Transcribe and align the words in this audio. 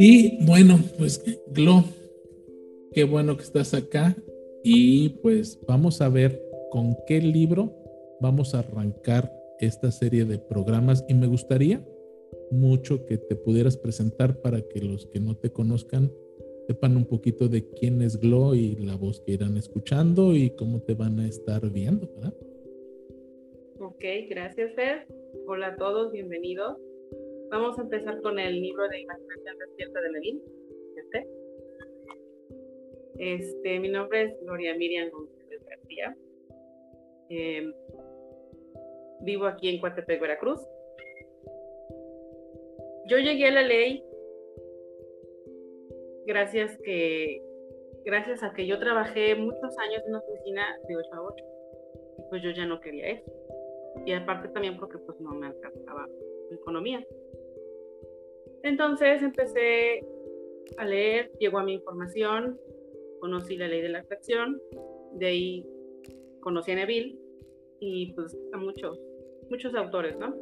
Y 0.00 0.44
bueno, 0.44 0.78
pues 0.96 1.24
Glo, 1.48 1.82
qué 2.92 3.02
bueno 3.02 3.36
que 3.36 3.42
estás 3.42 3.74
acá 3.74 4.16
y 4.62 5.08
pues 5.08 5.58
vamos 5.66 6.00
a 6.00 6.08
ver 6.08 6.40
con 6.70 6.96
qué 7.06 7.20
libro 7.20 7.74
vamos 8.20 8.54
a 8.54 8.60
arrancar 8.60 9.32
esta 9.58 9.90
serie 9.90 10.24
de 10.24 10.38
programas 10.38 11.04
y 11.08 11.14
me 11.14 11.26
gustaría 11.26 11.84
mucho 12.52 13.06
que 13.06 13.18
te 13.18 13.34
pudieras 13.34 13.76
presentar 13.76 14.40
para 14.40 14.62
que 14.62 14.80
los 14.80 15.06
que 15.06 15.18
no 15.18 15.36
te 15.36 15.50
conozcan 15.50 16.12
sepan 16.68 16.96
un 16.96 17.04
poquito 17.04 17.48
de 17.48 17.68
quién 17.68 18.00
es 18.00 18.20
Glo 18.20 18.54
y 18.54 18.76
la 18.76 18.94
voz 18.94 19.20
que 19.20 19.32
irán 19.32 19.56
escuchando 19.56 20.36
y 20.36 20.50
cómo 20.50 20.80
te 20.80 20.94
van 20.94 21.18
a 21.18 21.26
estar 21.26 21.68
viendo, 21.70 22.08
¿verdad? 22.14 22.34
Ok, 23.80 24.04
gracias, 24.28 24.72
Fer. 24.74 25.17
Hola 25.46 25.68
a 25.68 25.76
todos, 25.76 26.10
bienvenidos. 26.10 26.78
Vamos 27.50 27.78
a 27.78 27.82
empezar 27.82 28.20
con 28.22 28.38
el 28.38 28.62
libro 28.62 28.88
de 28.88 29.00
Imaginación 29.00 29.58
Despierta 29.58 30.00
de 30.00 30.10
Levin. 30.10 30.42
Este. 30.96 31.28
este. 33.18 33.80
mi 33.80 33.90
nombre 33.90 34.22
es 34.22 34.40
Gloria 34.40 34.74
Miriam 34.74 35.10
González 35.10 35.62
García. 35.68 36.16
Em, 37.28 37.74
vivo 39.20 39.46
aquí 39.46 39.68
en 39.68 39.80
Coatepec, 39.80 40.20
Veracruz. 40.20 40.60
Yo 43.06 43.18
llegué 43.18 43.48
a 43.48 43.52
la 43.52 43.62
ley 43.62 44.02
gracias 46.26 46.78
que 46.84 47.42
gracias 48.04 48.42
a 48.42 48.54
que 48.54 48.66
yo 48.66 48.78
trabajé 48.78 49.34
muchos 49.34 49.76
años 49.78 50.02
en 50.06 50.14
una 50.14 50.20
oficina 50.20 50.78
de 50.88 50.96
8 50.96 51.08
a 51.12 51.22
8. 51.22 51.44
Y 52.18 52.22
pues 52.30 52.42
yo 52.42 52.50
ya 52.50 52.64
no 52.64 52.80
quería 52.80 53.10
eso. 53.10 53.47
Y 54.06 54.12
aparte 54.12 54.48
también 54.48 54.78
porque 54.78 54.98
pues 54.98 55.20
no 55.20 55.30
me 55.30 55.48
alcanzaba 55.48 56.08
economía. 56.50 57.04
Entonces 58.62 59.22
empecé 59.22 60.04
a 60.76 60.84
leer, 60.84 61.30
llegó 61.38 61.58
a 61.58 61.64
mi 61.64 61.74
información, 61.74 62.58
conocí 63.20 63.56
la 63.56 63.68
ley 63.68 63.80
de 63.80 63.88
la 63.88 64.00
atracción, 64.00 64.60
de 65.12 65.26
ahí 65.26 65.66
conocí 66.40 66.72
a 66.72 66.76
Neville 66.76 67.18
y 67.80 68.12
pues 68.12 68.36
a 68.52 68.56
muchos, 68.56 69.00
muchos 69.50 69.74
autores, 69.74 70.16
¿no? 70.18 70.34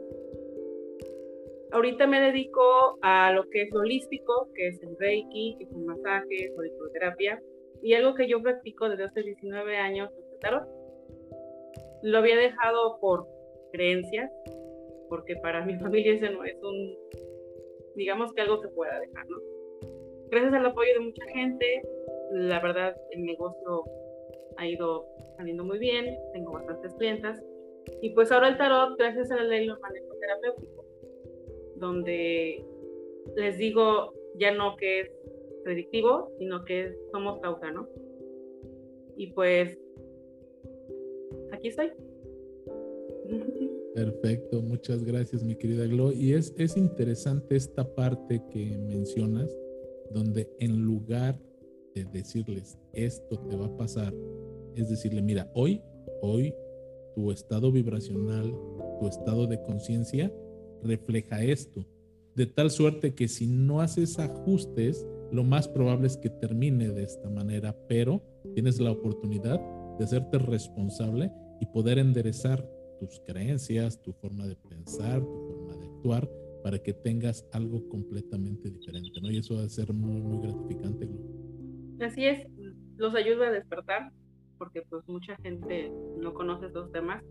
Ahorita 1.72 2.06
me 2.06 2.20
dedico 2.20 2.98
a 3.02 3.32
lo 3.32 3.48
que 3.50 3.62
es 3.62 3.74
holístico, 3.74 4.48
que 4.54 4.68
es 4.68 4.82
el 4.82 4.96
Reiki, 4.98 5.56
que 5.58 5.64
es 5.64 5.70
un 5.72 5.84
masaje, 5.84 6.52
auriculoterapia, 6.56 7.42
y 7.82 7.94
algo 7.94 8.14
que 8.14 8.28
yo 8.28 8.40
practico 8.40 8.88
desde 8.88 9.04
hace 9.04 9.22
19 9.22 9.76
años 9.76 10.10
el 10.32 10.38
tarot. 10.38 10.66
Lo 12.02 12.18
había 12.18 12.36
dejado 12.36 12.98
por 13.00 13.26
creencias, 13.72 14.30
porque 15.08 15.36
para 15.36 15.64
mi 15.64 15.74
familia 15.78 16.14
ese 16.14 16.30
no 16.30 16.44
es 16.44 16.56
un 16.62 16.96
digamos 17.94 18.32
que 18.34 18.42
algo 18.42 18.60
se 18.60 18.68
pueda 18.68 19.00
dejar, 19.00 19.26
¿no? 19.28 19.38
Gracias 20.30 20.52
al 20.52 20.66
apoyo 20.66 20.92
de 20.94 21.00
mucha 21.00 21.24
gente, 21.28 21.82
la 22.32 22.60
verdad 22.60 22.94
el 23.12 23.24
negocio 23.24 23.84
ha 24.58 24.66
ido 24.66 25.06
saliendo 25.36 25.64
muy 25.64 25.78
bien, 25.78 26.16
tengo 26.32 26.52
bastantes 26.52 26.92
clientas 26.94 27.42
y 28.02 28.10
pues 28.10 28.32
ahora 28.32 28.48
el 28.48 28.58
tarot, 28.58 28.98
gracias 28.98 29.30
a 29.30 29.36
la 29.36 29.44
ley 29.44 29.66
lo 29.66 29.78
manejo 29.78 30.14
terapéutico, 30.20 30.84
donde 31.76 32.64
les 33.36 33.58
digo 33.58 34.12
ya 34.34 34.52
no 34.52 34.76
que 34.76 35.00
es 35.00 35.10
predictivo, 35.64 36.30
sino 36.38 36.64
que 36.64 36.94
somos 37.10 37.40
causa, 37.40 37.70
¿no? 37.70 37.88
Y 39.16 39.32
pues 39.32 39.78
aquí 41.52 41.68
estoy. 41.68 41.92
Perfecto, 43.96 44.60
muchas 44.60 45.02
gracias 45.04 45.42
mi 45.42 45.54
querida 45.54 45.86
Glo. 45.86 46.12
Y 46.12 46.34
es, 46.34 46.52
es 46.58 46.76
interesante 46.76 47.56
esta 47.56 47.82
parte 47.94 48.42
que 48.50 48.76
mencionas, 48.76 49.48
donde 50.12 50.50
en 50.60 50.82
lugar 50.82 51.40
de 51.94 52.04
decirles 52.04 52.76
esto 52.92 53.38
te 53.48 53.56
va 53.56 53.64
a 53.64 53.76
pasar, 53.78 54.12
es 54.74 54.90
decirle, 54.90 55.22
mira, 55.22 55.50
hoy, 55.54 55.80
hoy 56.20 56.52
tu 57.14 57.32
estado 57.32 57.72
vibracional, 57.72 58.54
tu 59.00 59.08
estado 59.08 59.46
de 59.46 59.62
conciencia 59.62 60.30
refleja 60.82 61.42
esto. 61.42 61.82
De 62.34 62.44
tal 62.44 62.70
suerte 62.70 63.14
que 63.14 63.28
si 63.28 63.46
no 63.46 63.80
haces 63.80 64.18
ajustes, 64.18 65.06
lo 65.32 65.42
más 65.42 65.68
probable 65.68 66.08
es 66.08 66.18
que 66.18 66.28
termine 66.28 66.90
de 66.90 67.04
esta 67.04 67.30
manera, 67.30 67.74
pero 67.88 68.20
tienes 68.52 68.78
la 68.78 68.90
oportunidad 68.90 69.58
de 69.98 70.04
hacerte 70.04 70.36
responsable 70.36 71.32
y 71.62 71.66
poder 71.72 71.98
enderezar 71.98 72.75
tus 72.98 73.20
creencias, 73.26 74.00
tu 74.02 74.12
forma 74.12 74.46
de 74.46 74.56
pensar, 74.56 75.20
tu 75.20 75.46
forma 75.48 75.76
de 75.76 75.86
actuar, 75.86 76.28
para 76.62 76.78
que 76.78 76.92
tengas 76.92 77.46
algo 77.52 77.88
completamente 77.88 78.70
diferente, 78.70 79.20
¿no? 79.20 79.30
Y 79.30 79.38
eso 79.38 79.54
va 79.56 79.62
a 79.62 79.68
ser 79.68 79.92
muy, 79.92 80.20
muy 80.20 80.40
gratificante. 80.40 81.08
Así 82.00 82.26
es, 82.26 82.46
los 82.96 83.14
ayuda 83.14 83.48
a 83.48 83.52
despertar, 83.52 84.10
porque 84.58 84.82
pues 84.88 85.06
mucha 85.08 85.36
gente 85.36 85.92
no 86.18 86.34
conoce 86.34 86.66
esos 86.66 86.90
temas 86.92 87.22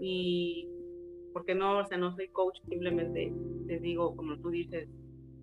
y 0.00 0.68
porque 1.32 1.54
no, 1.54 1.78
o 1.78 1.86
sea, 1.86 1.98
no 1.98 2.14
soy 2.14 2.28
coach, 2.28 2.56
simplemente 2.68 3.32
les 3.66 3.82
digo, 3.82 4.14
como 4.14 4.38
tú 4.38 4.50
dices, 4.50 4.88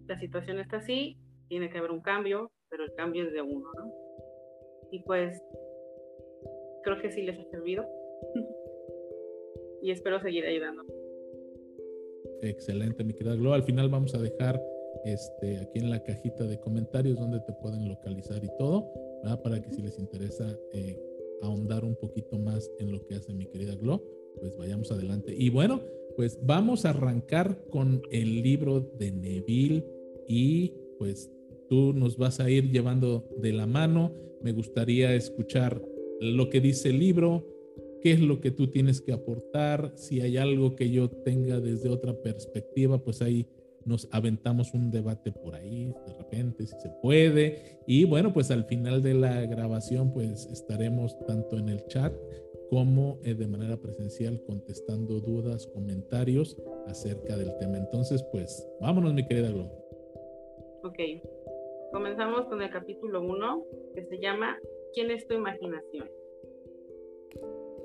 la 0.08 0.20
situación 0.20 0.60
está 0.60 0.78
así, 0.78 1.18
tiene 1.50 1.70
que 1.70 1.78
haber 1.78 1.92
un 1.92 2.02
cambio, 2.02 2.52
pero 2.70 2.86
el 2.86 2.94
cambio 2.94 3.26
es 3.26 3.34
de 3.34 3.42
uno, 3.42 3.70
¿no? 3.78 3.92
Y 4.92 5.04
pues 5.04 5.42
creo 6.84 7.02
que 7.02 7.12
sí 7.12 7.24
les 7.24 7.38
ha 7.40 7.50
servido. 7.50 7.86
y 9.82 9.92
espero 9.92 10.22
seguir 10.22 10.46
ayudando. 10.46 10.84
Excelente, 12.42 13.04
mi 13.04 13.14
querida 13.14 13.36
Glo. 13.36 13.54
Al 13.54 13.64
final 13.64 13.90
vamos 13.90 14.16
a 14.16 14.20
dejar 14.20 14.62
este, 15.06 15.58
aquí 15.58 15.80
en 15.80 15.90
la 15.90 16.04
cajita 16.04 16.46
de 16.46 16.60
comentarios 16.60 17.20
donde 17.20 17.40
te 17.42 17.54
pueden 17.54 17.88
localizar 17.88 18.44
y 18.44 18.50
todo, 18.58 18.88
para 19.44 19.62
que 19.62 19.72
si 19.72 19.82
les 19.82 19.98
interesa 20.00 20.58
eh, 20.74 21.00
ahondar 21.42 21.86
un 21.86 21.96
poquito 21.96 22.38
más 22.40 22.70
en 22.80 22.92
lo 22.92 23.06
que 23.06 23.16
hace 23.16 23.34
mi 23.34 23.46
querida 23.46 23.76
Glo, 23.76 24.04
pues 24.40 24.58
vayamos 24.58 24.92
adelante. 24.92 25.34
Y 25.38 25.50
bueno, 25.50 25.82
pues 26.16 26.40
vamos 26.42 26.86
a 26.86 26.90
arrancar 26.90 27.64
con 27.70 28.02
el 28.12 28.42
libro 28.42 28.82
de 28.98 29.12
Neville 29.12 29.86
y 30.28 30.74
pues 30.98 31.32
tú 31.70 31.94
nos 31.94 32.18
vas 32.18 32.40
a 32.40 32.50
ir 32.50 32.72
llevando 32.72 33.28
de 33.38 33.54
la 33.54 33.66
mano. 33.66 34.14
Me 34.42 34.52
gustaría 34.52 35.14
escuchar 35.16 35.82
lo 36.20 36.50
que 36.50 36.62
dice 36.62 36.90
el 36.90 37.00
libro, 37.00 37.46
qué 38.02 38.12
es 38.12 38.20
lo 38.20 38.42
que 38.42 38.52
tú 38.52 38.68
tienes 38.68 39.02
que 39.02 39.14
aportar, 39.14 39.94
si 39.96 40.22
hay 40.22 40.38
algo 40.38 40.76
que 40.76 40.90
yo 40.90 41.10
tenga 41.10 41.60
desde 41.60 41.90
otra 41.90 42.14
perspectiva, 42.14 42.98
pues 42.98 43.22
ahí 43.22 43.48
nos 43.86 44.08
aventamos 44.12 44.74
un 44.74 44.92
debate 44.92 45.32
por 45.32 45.56
ahí, 45.56 45.94
de 46.08 46.14
repente, 46.14 46.66
si 46.66 46.80
se 46.80 46.90
puede. 47.02 47.80
Y 47.88 48.06
bueno, 48.06 48.34
pues 48.34 48.52
al 48.52 48.66
final 48.66 49.02
de 49.02 49.14
la 49.14 49.46
grabación, 49.46 50.14
pues 50.14 50.46
estaremos 50.52 51.18
tanto 51.26 51.58
en 51.58 51.70
el 51.70 51.86
chat 51.88 52.14
como 52.70 53.20
eh, 53.24 53.34
de 53.34 53.48
manera 53.48 53.78
presencial 53.78 54.42
contestando 54.46 55.20
dudas, 55.20 55.68
comentarios 55.68 56.58
acerca 56.88 57.36
del 57.36 57.56
tema. 57.58 57.78
Entonces, 57.78 58.24
pues 58.32 58.68
vámonos, 58.80 59.14
mi 59.14 59.28
querida 59.28 59.50
Glo. 59.52 59.70
Ok, 60.84 60.98
comenzamos 61.92 62.46
con 62.46 62.62
el 62.62 62.70
capítulo 62.70 63.22
1 63.22 63.66
que 63.94 64.06
se 64.06 64.20
llama 64.20 64.58
¿Quién 64.94 65.12
es 65.12 65.28
tu 65.28 65.34
imaginación? 65.34 66.10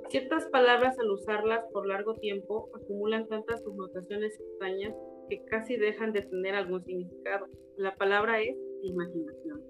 Ciertas 0.09 0.47
palabras 0.47 0.97
al 1.01 1.11
usarlas 1.11 1.65
por 1.73 1.87
largo 1.87 2.15
tiempo 2.15 2.71
acumulan 2.75 3.27
tantas 3.27 3.61
connotaciones 3.63 4.39
extrañas 4.39 4.95
que 5.29 5.45
casi 5.47 5.77
dejan 5.77 6.13
de 6.13 6.23
tener 6.23 6.55
algún 6.55 6.85
significado. 6.85 7.47
La 7.77 7.97
palabra 7.97 8.41
es 8.41 8.57
imaginación. 8.83 9.61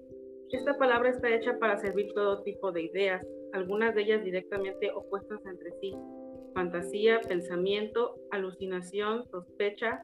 Esta 0.51 0.77
palabra 0.77 1.09
está 1.09 1.33
hecha 1.35 1.57
para 1.59 1.77
servir 1.77 2.13
todo 2.13 2.43
tipo 2.43 2.71
de 2.71 2.83
ideas, 2.83 3.25
algunas 3.51 3.95
de 3.95 4.03
ellas 4.03 4.23
directamente 4.23 4.91
opuestas 4.91 5.43
entre 5.45 5.71
sí. 5.81 5.95
Fantasía, 6.53 7.19
pensamiento, 7.27 8.15
alucinación, 8.31 9.25
sospecha. 9.29 10.03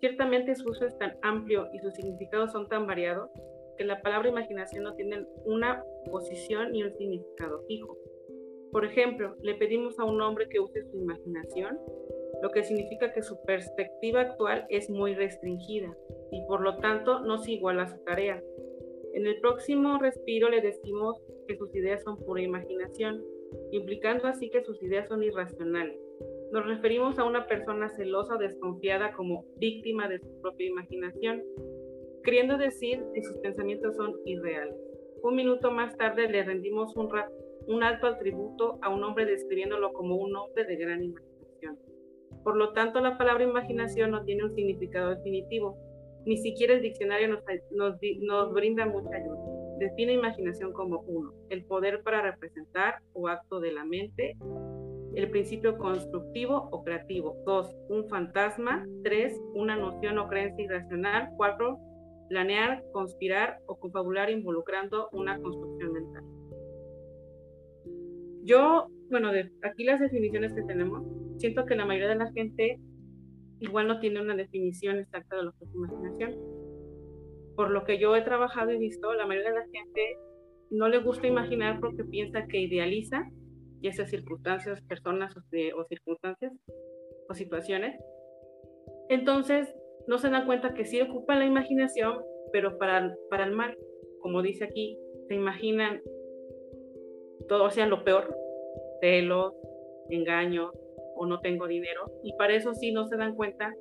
Ciertamente 0.00 0.56
su 0.56 0.70
uso 0.70 0.86
es 0.86 0.98
tan 0.98 1.16
amplio 1.22 1.68
y 1.72 1.78
sus 1.78 1.94
significados 1.94 2.50
son 2.50 2.68
tan 2.68 2.86
variados 2.86 3.30
que 3.76 3.84
la 3.84 4.02
palabra 4.02 4.28
imaginación 4.28 4.82
no 4.82 4.94
tiene 4.94 5.24
una 5.44 5.84
posición 6.10 6.72
ni 6.72 6.82
un 6.82 6.92
significado 6.96 7.62
fijo. 7.68 7.96
Por 8.72 8.84
ejemplo, 8.84 9.34
le 9.40 9.54
pedimos 9.54 9.98
a 9.98 10.04
un 10.04 10.20
hombre 10.20 10.48
que 10.48 10.60
use 10.60 10.84
su 10.90 10.98
imaginación, 10.98 11.78
lo 12.42 12.50
que 12.50 12.62
significa 12.62 13.12
que 13.12 13.22
su 13.22 13.40
perspectiva 13.44 14.20
actual 14.20 14.66
es 14.68 14.90
muy 14.90 15.14
restringida 15.14 15.96
y 16.30 16.44
por 16.46 16.60
lo 16.60 16.76
tanto 16.76 17.20
no 17.20 17.38
se 17.38 17.52
iguala 17.52 17.84
a 17.84 17.88
su 17.88 17.98
tarea. 18.04 18.42
En 19.14 19.26
el 19.26 19.40
próximo 19.40 19.98
respiro 19.98 20.48
le 20.50 20.60
decimos 20.60 21.20
que 21.46 21.56
sus 21.56 21.74
ideas 21.74 22.02
son 22.04 22.18
pura 22.18 22.42
imaginación, 22.42 23.24
implicando 23.72 24.26
así 24.26 24.50
que 24.50 24.62
sus 24.62 24.82
ideas 24.82 25.08
son 25.08 25.22
irracionales. 25.22 25.98
Nos 26.52 26.66
referimos 26.66 27.18
a 27.18 27.24
una 27.24 27.46
persona 27.46 27.88
celosa 27.88 28.34
o 28.34 28.38
desconfiada 28.38 29.12
como 29.12 29.46
víctima 29.56 30.08
de 30.08 30.18
su 30.18 30.40
propia 30.40 30.66
imaginación, 30.66 31.42
queriendo 32.22 32.58
decir 32.58 33.02
que 33.14 33.22
sus 33.22 33.38
pensamientos 33.38 33.96
son 33.96 34.14
irreales. 34.24 34.76
Un 35.22 35.34
minuto 35.34 35.70
más 35.70 35.96
tarde 35.96 36.28
le 36.28 36.44
rendimos 36.44 36.94
un, 36.96 37.08
un 37.68 37.82
alto 37.82 38.06
atributo 38.06 38.78
a 38.82 38.88
un 38.88 39.04
hombre 39.04 39.26
describiéndolo 39.26 39.92
como 39.92 40.16
un 40.16 40.34
hombre 40.34 40.64
de 40.64 40.76
gran 40.76 41.04
imaginación. 41.04 41.78
Por 42.42 42.56
lo 42.56 42.72
tanto, 42.72 43.00
la 43.00 43.18
palabra 43.18 43.44
imaginación 43.44 44.10
no 44.10 44.24
tiene 44.24 44.44
un 44.44 44.54
significado 44.54 45.10
definitivo. 45.10 45.76
Ni 46.24 46.38
siquiera 46.38 46.74
el 46.74 46.82
diccionario 46.82 47.28
nos, 47.28 47.40
nos, 47.70 47.96
nos 48.20 48.52
brinda 48.52 48.86
mucha 48.86 49.14
ayuda. 49.14 49.38
Define 49.78 50.14
imaginación 50.14 50.72
como 50.72 51.00
uno, 51.00 51.32
el 51.50 51.64
poder 51.64 52.02
para 52.02 52.22
representar 52.22 52.96
o 53.12 53.28
acto 53.28 53.60
de 53.60 53.72
la 53.72 53.84
mente, 53.84 54.36
el 55.14 55.30
principio 55.30 55.76
constructivo 55.78 56.68
o 56.72 56.82
creativo. 56.82 57.36
Dos, 57.44 57.76
un 57.88 58.08
fantasma. 58.08 58.86
Tres, 59.04 59.38
una 59.54 59.76
noción 59.76 60.18
o 60.18 60.28
creencia 60.28 60.64
irracional. 60.64 61.30
Cuatro, 61.36 61.78
planear, 62.28 62.82
conspirar 62.92 63.58
o 63.66 63.78
confabular 63.78 64.30
involucrando 64.30 65.08
una 65.12 65.38
construcción 65.40 65.92
mental. 65.92 66.17
Yo, 68.48 68.86
bueno, 69.10 69.30
de 69.30 69.50
aquí 69.62 69.84
las 69.84 70.00
definiciones 70.00 70.54
que 70.54 70.62
tenemos, 70.62 71.04
siento 71.36 71.66
que 71.66 71.76
la 71.76 71.84
mayoría 71.84 72.08
de 72.08 72.14
la 72.16 72.32
gente 72.32 72.80
igual 73.60 73.88
no 73.88 74.00
tiene 74.00 74.22
una 74.22 74.34
definición 74.34 74.98
exacta 74.98 75.36
de 75.36 75.42
lo 75.42 75.52
que 75.52 75.66
es 75.66 75.74
imaginación. 75.74 76.34
Por 77.56 77.70
lo 77.70 77.84
que 77.84 77.98
yo 77.98 78.16
he 78.16 78.22
trabajado 78.22 78.72
y 78.72 78.78
visto, 78.78 79.12
la 79.12 79.26
mayoría 79.26 79.50
de 79.50 79.58
la 79.58 79.66
gente 79.66 80.16
no 80.70 80.88
le 80.88 80.98
gusta 80.98 81.26
imaginar 81.26 81.78
porque 81.78 82.04
piensa 82.04 82.46
que 82.46 82.60
idealiza, 82.60 83.22
ya 83.82 83.92
sea 83.92 84.06
circunstancias, 84.06 84.80
personas 84.82 85.36
o, 85.36 85.40
o 85.40 85.84
circunstancias 85.84 86.52
o 87.28 87.34
situaciones. 87.34 88.00
Entonces, 89.10 89.68
no 90.06 90.16
se 90.16 90.30
dan 90.30 90.46
cuenta 90.46 90.72
que 90.72 90.86
sí 90.86 91.02
ocupa 91.02 91.36
la 91.36 91.44
imaginación, 91.44 92.22
pero 92.50 92.78
para, 92.78 93.14
para 93.28 93.44
el 93.44 93.52
mal, 93.52 93.76
como 94.22 94.40
dice 94.40 94.64
aquí, 94.64 94.96
se 95.28 95.34
imaginan 95.34 96.00
todo, 97.46 97.64
o 97.64 97.70
sea, 97.70 97.86
lo 97.86 98.04
peor, 98.04 98.34
celos, 99.00 99.54
engaños 100.10 100.70
o 101.16 101.26
no 101.26 101.40
tengo 101.40 101.66
dinero, 101.66 102.12
y 102.22 102.32
para 102.34 102.54
eso 102.54 102.74
sí 102.74 102.92
no 102.92 103.06
se 103.06 103.16
dan 103.16 103.34
cuenta 103.34 103.74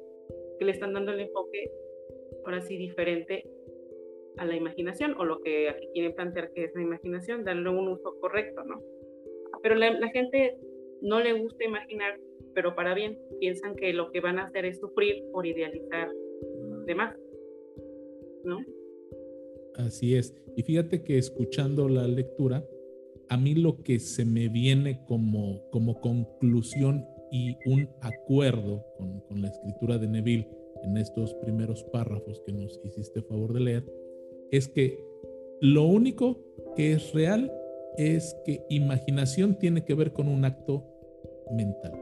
que 0.59 0.65
le 0.65 0.71
están 0.71 0.94
dando 0.94 1.12
el 1.12 1.21
enfoque, 1.21 1.71
ahora 2.45 2.62
sí, 2.62 2.77
diferente 2.77 3.48
a 4.38 4.45
la 4.45 4.56
imaginación, 4.56 5.15
o 5.18 5.25
lo 5.25 5.39
que 5.42 5.69
aquí 5.69 5.88
quieren 5.94 6.13
plantear 6.13 6.51
que 6.51 6.65
es 6.65 6.75
la 6.75 6.81
imaginación, 6.81 7.44
darle 7.44 7.69
un 7.69 7.88
uso 7.88 8.19
correcto, 8.19 8.63
¿no? 8.63 8.81
Pero 9.62 9.75
la, 9.75 10.09
gente 10.09 10.57
no 11.01 11.19
le 11.19 11.33
gusta 11.33 11.63
imaginar 11.63 12.19
pero 12.57 12.74
para 12.74 12.95
bien. 12.95 13.19
Piensan 13.39 13.75
que 13.75 13.94
lo 13.94 14.09
que 14.09 14.19
van 14.19 14.39
a 14.39 14.45
hacer 14.45 14.65
es 14.65 14.80
sufrir 14.80 15.24
por 15.31 15.45
idealizar 15.45 16.09
demás. 16.88 17.15
¿No? 18.44 18.57
Así 19.75 20.15
es. 20.15 20.33
Y 20.56 20.63
fíjate 20.63 21.04
que 21.04 21.19
escuchando 21.19 21.88
la 21.88 22.07
lectura, 22.07 22.65
a 23.29 23.38
mí 23.38 23.56
lo 23.56 23.83
que 23.83 24.00
se 24.00 24.25
me 24.25 24.47
viene 24.50 25.03
como, 25.06 25.69
como 25.71 26.00
conclusión 26.00 27.06
y 27.31 27.57
un 27.65 27.89
acuerdo 28.01 28.85
con, 28.97 29.19
con 29.21 29.41
la 29.41 29.50
escritura 29.50 29.97
de 29.97 30.07
Neville 30.07 30.47
en 30.83 30.97
estos 30.97 31.33
primeros 31.35 31.83
párrafos 31.85 32.41
que 32.45 32.53
nos 32.53 32.79
hiciste 32.83 33.21
favor 33.21 33.53
de 33.53 33.59
leer, 33.59 33.94
es 34.51 34.68
que 34.68 35.03
lo 35.59 35.85
único 35.85 36.39
que 36.75 36.94
es 36.94 37.13
real 37.13 37.51
es 37.97 38.35
que 38.45 38.63
imaginación 38.69 39.57
tiene 39.57 39.83
que 39.83 39.95
ver 39.95 40.13
con 40.13 40.27
un 40.27 40.45
acto 40.45 40.85
mental. 41.51 41.94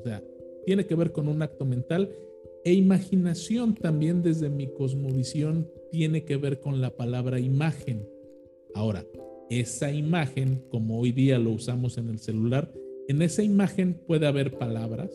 O 0.00 0.02
sea, 0.02 0.22
tiene 0.66 0.84
que 0.84 0.94
ver 0.94 1.12
con 1.12 1.28
un 1.28 1.42
acto 1.42 1.64
mental 1.64 2.10
e 2.64 2.72
imaginación 2.72 3.74
también 3.74 4.22
desde 4.22 4.48
mi 4.48 4.66
cosmovisión 4.68 5.70
tiene 5.90 6.24
que 6.24 6.36
ver 6.36 6.60
con 6.60 6.80
la 6.80 6.90
palabra 6.90 7.38
imagen. 7.38 8.08
Ahora, 8.74 9.04
esa 9.60 9.92
imagen, 9.92 10.62
como 10.70 10.98
hoy 10.98 11.12
día 11.12 11.38
lo 11.38 11.50
usamos 11.50 11.98
en 11.98 12.08
el 12.08 12.18
celular, 12.18 12.72
en 13.08 13.22
esa 13.22 13.42
imagen 13.42 13.94
puede 14.06 14.26
haber 14.26 14.56
palabras, 14.58 15.10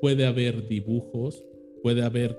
puede 0.00 0.26
haber 0.26 0.68
dibujos, 0.68 1.44
puede 1.82 2.02
haber 2.02 2.38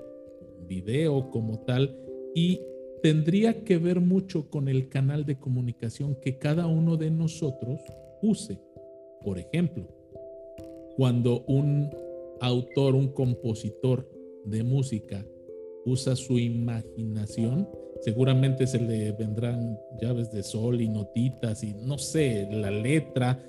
video 0.66 1.30
como 1.30 1.60
tal 1.64 1.96
y 2.34 2.60
tendría 3.02 3.64
que 3.64 3.78
ver 3.78 4.00
mucho 4.00 4.48
con 4.48 4.68
el 4.68 4.88
canal 4.88 5.24
de 5.24 5.38
comunicación 5.38 6.16
que 6.22 6.38
cada 6.38 6.66
uno 6.66 6.96
de 6.96 7.10
nosotros 7.10 7.80
use. 8.22 8.58
Por 9.22 9.38
ejemplo, 9.38 9.86
cuando 10.96 11.44
un 11.46 11.90
autor, 12.40 12.94
un 12.94 13.08
compositor 13.08 14.10
de 14.44 14.62
música 14.62 15.26
usa 15.84 16.16
su 16.16 16.38
imaginación, 16.38 17.68
seguramente 18.00 18.66
se 18.66 18.80
le 18.80 19.12
vendrán 19.12 19.78
llaves 20.00 20.32
de 20.32 20.42
sol 20.42 20.80
y 20.80 20.88
notitas 20.88 21.62
y 21.62 21.74
no 21.74 21.98
sé, 21.98 22.48
la 22.50 22.70
letra, 22.70 23.42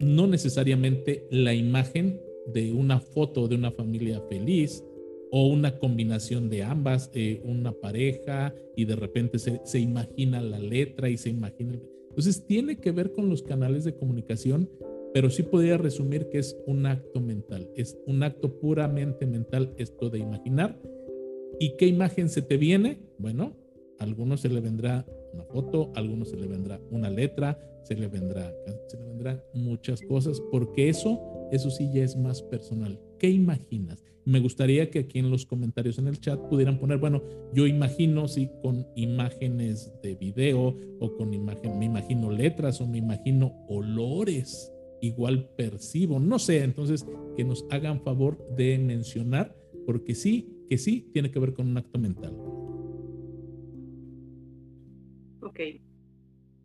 no 0.00 0.26
necesariamente 0.26 1.26
la 1.30 1.54
imagen 1.54 2.20
de 2.46 2.72
una 2.72 3.00
foto 3.00 3.46
de 3.48 3.54
una 3.54 3.70
familia 3.70 4.20
feliz 4.28 4.84
o 5.30 5.46
una 5.46 5.78
combinación 5.78 6.50
de 6.50 6.62
ambas, 6.62 7.10
eh, 7.14 7.40
una 7.44 7.72
pareja 7.72 8.54
y 8.76 8.84
de 8.84 8.96
repente 8.96 9.38
se, 9.38 9.60
se 9.64 9.78
imagina 9.78 10.40
la 10.42 10.58
letra 10.58 11.08
y 11.08 11.16
se 11.16 11.30
imagina... 11.30 11.78
Entonces 12.08 12.44
tiene 12.46 12.76
que 12.76 12.90
ver 12.90 13.12
con 13.12 13.30
los 13.30 13.42
canales 13.42 13.84
de 13.84 13.94
comunicación 13.94 14.68
pero 15.12 15.30
sí 15.30 15.42
podría 15.42 15.76
resumir 15.76 16.28
que 16.28 16.38
es 16.38 16.56
un 16.66 16.86
acto 16.86 17.20
mental, 17.20 17.70
es 17.76 17.98
un 18.06 18.22
acto 18.22 18.58
puramente 18.58 19.26
mental 19.26 19.74
esto 19.76 20.10
de 20.10 20.20
imaginar. 20.20 20.80
¿Y 21.60 21.76
qué 21.76 21.86
imagen 21.86 22.28
se 22.28 22.42
te 22.42 22.56
viene? 22.56 22.98
Bueno, 23.18 23.54
algunos 24.02 24.40
se 24.40 24.48
le 24.48 24.60
vendrá 24.60 25.06
una 25.32 25.44
foto, 25.44 25.90
algunos 25.94 26.28
se 26.28 26.36
le 26.36 26.46
vendrá 26.46 26.80
una 26.90 27.08
letra, 27.08 27.58
se 27.84 27.94
le 27.94 28.08
vendrá, 28.08 28.52
se 28.88 28.96
le 28.98 29.04
vendrán 29.04 29.42
muchas 29.54 30.02
cosas, 30.02 30.40
porque 30.50 30.88
eso, 30.88 31.20
eso 31.50 31.70
sí 31.70 31.90
ya 31.92 32.04
es 32.04 32.16
más 32.16 32.42
personal. 32.42 32.98
¿Qué 33.18 33.30
imaginas? 33.30 34.04
Me 34.24 34.40
gustaría 34.40 34.90
que 34.90 35.00
aquí 35.00 35.18
en 35.18 35.30
los 35.30 35.46
comentarios 35.46 35.98
en 35.98 36.06
el 36.06 36.20
chat 36.20 36.38
pudieran 36.48 36.78
poner, 36.78 36.98
bueno, 36.98 37.22
yo 37.52 37.66
imagino 37.66 38.28
si 38.28 38.48
con 38.62 38.86
imágenes 38.94 39.92
de 40.02 40.14
video 40.14 40.76
o 41.00 41.16
con 41.16 41.34
imagen, 41.34 41.78
me 41.78 41.86
imagino 41.86 42.30
letras 42.30 42.80
o 42.80 42.86
me 42.86 42.98
imagino 42.98 43.52
olores 43.68 44.72
igual 45.00 45.48
percibo, 45.56 46.20
no 46.20 46.38
sé, 46.38 46.62
entonces 46.62 47.04
que 47.36 47.44
nos 47.44 47.66
hagan 47.70 48.00
favor 48.02 48.38
de 48.56 48.78
mencionar, 48.78 49.56
porque 49.84 50.14
sí, 50.14 50.48
que 50.68 50.78
sí, 50.78 51.10
tiene 51.12 51.30
que 51.30 51.40
ver 51.40 51.52
con 51.52 51.66
un 51.66 51.76
acto 51.76 51.98
mental. 51.98 52.32
Ok. 55.42 55.60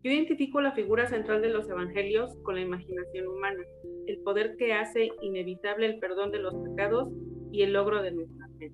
Yo 0.03 0.11
identifico 0.11 0.61
la 0.61 0.73
figura 0.73 1.07
central 1.07 1.41
de 1.41 1.49
los 1.49 1.67
evangelios 1.69 2.35
con 2.43 2.55
la 2.55 2.61
imaginación 2.61 3.27
humana, 3.27 3.63
el 4.05 4.19
poder 4.19 4.55
que 4.57 4.73
hace 4.73 5.09
inevitable 5.21 5.87
el 5.87 5.99
perdón 5.99 6.31
de 6.31 6.39
los 6.39 6.55
pecados 6.55 7.09
y 7.51 7.63
el 7.63 7.73
logro 7.73 8.01
de 8.01 8.11
nuestra 8.11 8.47
fe. 8.59 8.71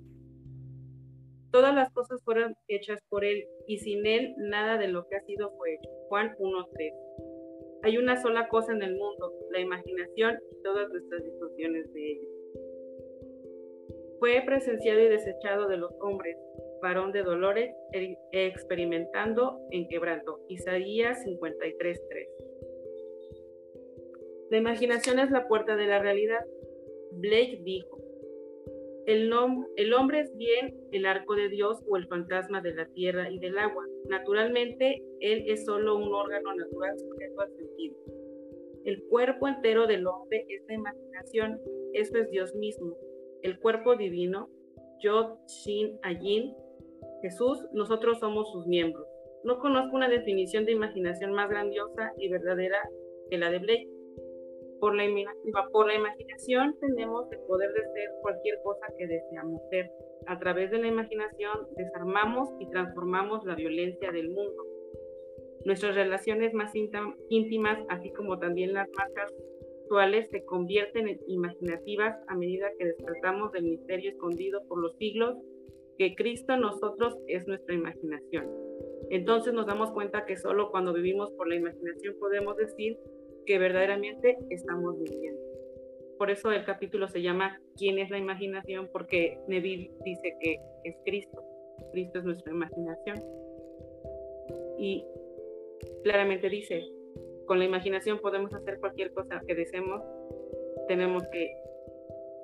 Todas 1.51 1.73
las 1.73 1.91
cosas 1.91 2.21
fueron 2.23 2.55
hechas 2.67 2.99
por 3.09 3.23
Él 3.23 3.45
y 3.67 3.77
sin 3.77 4.05
Él 4.05 4.33
nada 4.37 4.77
de 4.77 4.89
lo 4.89 5.07
que 5.07 5.15
ha 5.15 5.21
sido 5.21 5.51
fue 5.57 5.75
hecho. 5.75 5.89
Juan 6.09 6.35
1.3. 6.37 6.93
Hay 7.83 7.97
una 7.97 8.21
sola 8.21 8.47
cosa 8.47 8.73
en 8.73 8.81
el 8.81 8.95
mundo, 8.95 9.33
la 9.51 9.59
imaginación 9.59 10.37
y 10.51 10.63
todas 10.63 10.89
nuestras 10.89 11.23
distorsiones 11.23 11.93
de 11.93 12.11
ella. 12.11 12.27
Fue 14.19 14.41
presenciado 14.45 14.99
y 14.99 15.09
desechado 15.09 15.67
de 15.67 15.77
los 15.77 15.91
hombres, 15.99 16.37
varón 16.83 17.13
de 17.13 17.23
dolores, 17.23 17.73
e 17.93 18.17
experimentando 18.31 19.57
en 19.71 19.87
quebranto. 19.87 20.41
Isaías 20.49 21.17
53.3. 21.25 22.27
La 24.51 24.57
imaginación 24.57 25.17
es 25.17 25.31
la 25.31 25.47
puerta 25.47 25.75
de 25.75 25.87
la 25.87 25.99
realidad. 25.99 26.45
Blake 27.13 27.61
dijo, 27.63 27.97
el, 29.07 29.31
el, 29.77 29.93
hombre 29.93 30.19
es 30.19 30.35
bien 30.37 30.77
el 30.91 31.05
arco 31.05 31.35
de 31.35 31.49
Dios 31.49 31.81
o 31.87 31.97
el 31.97 32.07
fantasma 32.07 32.61
de 32.61 32.75
la 32.75 32.85
tierra 32.87 33.31
y 33.31 33.39
del 33.39 33.57
agua. 33.57 33.85
Naturalmente, 34.09 35.01
él 35.21 35.45
es 35.47 35.65
solo 35.65 35.95
un 35.95 36.13
órgano 36.13 36.53
natural 36.53 36.99
sujeto 36.99 37.41
al 37.41 37.55
sentido. 37.55 37.95
El 38.83 39.03
cuerpo 39.05 39.47
entero 39.47 39.87
del 39.87 40.05
hombre 40.05 40.45
es 40.49 40.61
la 40.67 40.75
imaginación, 40.75 41.61
eso 41.93 42.17
es 42.17 42.29
Dios 42.29 42.53
mismo. 42.55 42.97
El 43.41 43.57
cuerpo 43.59 43.95
divino, 43.95 44.49
Yod, 45.01 45.37
Shin, 45.47 45.97
Ayin, 46.03 46.53
Jesús, 47.23 47.65
nosotros 47.71 48.19
somos 48.19 48.51
sus 48.51 48.67
miembros. 48.67 49.07
No 49.45 49.57
conozco 49.59 49.95
una 49.95 50.09
definición 50.09 50.65
de 50.65 50.73
imaginación 50.73 51.31
más 51.31 51.49
grandiosa 51.49 52.11
y 52.17 52.27
verdadera 52.27 52.77
que 53.29 53.37
la 53.37 53.49
de 53.49 53.59
Blake. 53.59 53.89
Por 54.81 54.93
la, 54.93 55.05
por 55.71 55.87
la 55.87 55.95
imaginación 55.95 56.75
tenemos 56.81 57.31
el 57.31 57.39
poder 57.47 57.71
de 57.71 57.81
ser 57.93 58.09
cualquier 58.21 58.59
cosa 58.61 58.85
que 58.97 59.07
deseamos 59.07 59.61
ser. 59.69 59.89
A 60.27 60.37
través 60.37 60.69
de 60.71 60.79
la 60.79 60.87
imaginación 60.87 61.65
desarmamos 61.77 62.49
y 62.59 62.69
transformamos 62.69 63.45
la 63.45 63.55
violencia 63.55 64.11
del 64.11 64.27
mundo. 64.27 64.65
Nuestras 65.63 65.95
relaciones 65.95 66.53
más 66.53 66.73
íntimas, 67.29 67.79
así 67.87 68.11
como 68.11 68.37
también 68.37 68.73
las 68.73 68.89
más 68.97 69.07
actuales, 69.83 70.29
se 70.29 70.43
convierten 70.43 71.07
en 71.07 71.19
imaginativas 71.27 72.17
a 72.27 72.35
medida 72.35 72.67
que 72.77 72.85
despertamos 72.85 73.53
del 73.53 73.63
misterio 73.63 74.11
escondido 74.11 74.61
por 74.67 74.81
los 74.81 74.93
siglos, 74.97 75.37
que 75.97 76.15
Cristo 76.15 76.57
nosotros 76.57 77.17
es 77.27 77.47
nuestra 77.47 77.75
imaginación. 77.75 78.49
Entonces 79.09 79.53
nos 79.53 79.67
damos 79.67 79.91
cuenta 79.91 80.25
que 80.25 80.37
solo 80.37 80.71
cuando 80.71 80.93
vivimos 80.93 81.31
por 81.31 81.47
la 81.47 81.55
imaginación 81.55 82.15
podemos 82.19 82.57
decir 82.57 82.97
que 83.45 83.59
verdaderamente 83.59 84.37
estamos 84.49 84.97
viviendo. 85.01 85.41
por 86.17 86.31
eso 86.31 86.51
el 86.51 86.63
capítulo 86.63 87.07
se 87.09 87.21
llama 87.21 87.59
¿Quién 87.75 87.99
es 87.99 88.09
la 88.09 88.17
imaginación? 88.17 88.89
Porque 88.91 89.39
Neville 89.47 89.91
dice 90.05 90.35
que 90.39 90.57
es 90.85 90.95
Cristo. 91.03 91.43
Cristo 91.91 92.19
es 92.19 92.25
nuestra 92.25 92.53
imaginación. 92.53 93.21
Y 94.77 95.05
claramente 96.03 96.49
dice, 96.49 96.83
con 97.45 97.59
la 97.59 97.65
imaginación 97.65 98.19
podemos 98.19 98.53
hacer 98.53 98.79
cualquier 98.79 99.11
cosa 99.11 99.41
que 99.45 99.55
deseemos, 99.55 100.01
tenemos 100.87 101.23
que 101.31 101.55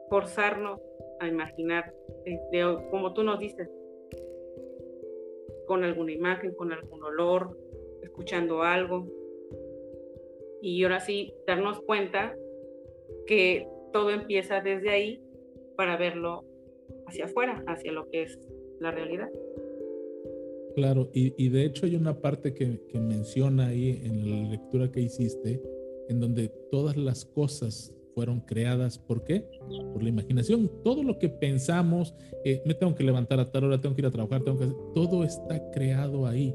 forzarnos 0.09 0.81
a 1.19 1.27
imaginar, 1.27 1.93
este, 2.25 2.61
como 2.91 3.13
tú 3.13 3.23
nos 3.23 3.39
dices, 3.39 3.69
con 5.67 5.83
alguna 5.83 6.11
imagen, 6.11 6.53
con 6.55 6.71
algún 6.71 7.03
olor, 7.03 7.57
escuchando 8.01 8.63
algo. 8.63 9.07
Y 10.61 10.83
ahora 10.83 10.99
sí, 10.99 11.33
darnos 11.45 11.81
cuenta 11.81 12.35
que 13.27 13.67
todo 13.93 14.11
empieza 14.11 14.61
desde 14.61 14.89
ahí 14.89 15.21
para 15.75 15.95
verlo 15.97 16.43
hacia 17.07 17.25
afuera, 17.25 17.63
hacia 17.67 17.91
lo 17.91 18.09
que 18.09 18.23
es 18.23 18.39
la 18.79 18.91
realidad. 18.91 19.29
Claro, 20.75 21.09
y, 21.13 21.49
de 21.49 21.65
hecho 21.65 21.85
hay 21.85 21.95
una 21.95 22.19
parte 22.19 22.53
que, 22.53 22.79
que, 22.87 22.99
menciona 22.99 23.67
ahí 23.67 24.01
en 24.03 24.29
la 24.29 24.49
lectura 24.49 24.91
que 24.91 25.01
hiciste, 25.01 25.61
en 26.07 26.19
donde 26.19 26.49
todas 26.71 26.95
las 26.95 27.25
cosas 27.25 27.93
fueron 28.19 28.41
creadas, 28.41 28.97
¿por 28.97 29.23
qué? 29.23 29.45
Por 29.93 30.03
la 30.03 30.09
imaginación. 30.09 30.69
Todo 30.83 31.03
lo 31.03 31.17
que 31.19 31.29
pensamos, 31.29 32.13
eh, 32.43 32.61
me 32.65 32.73
tengo 32.73 32.93
que 32.93 33.05
levantar 33.05 33.39
a 33.39 33.49
tal 33.49 33.63
hora, 33.63 33.79
tengo 33.79 33.95
que 33.95 34.01
ir 34.01 34.07
a 34.07 34.11
trabajar, 34.11 34.43
tengo 34.43 34.59
que 34.59 34.67
todo 34.93 35.23
está 35.23 35.71
creado 35.71 36.27
ahí. 36.27 36.53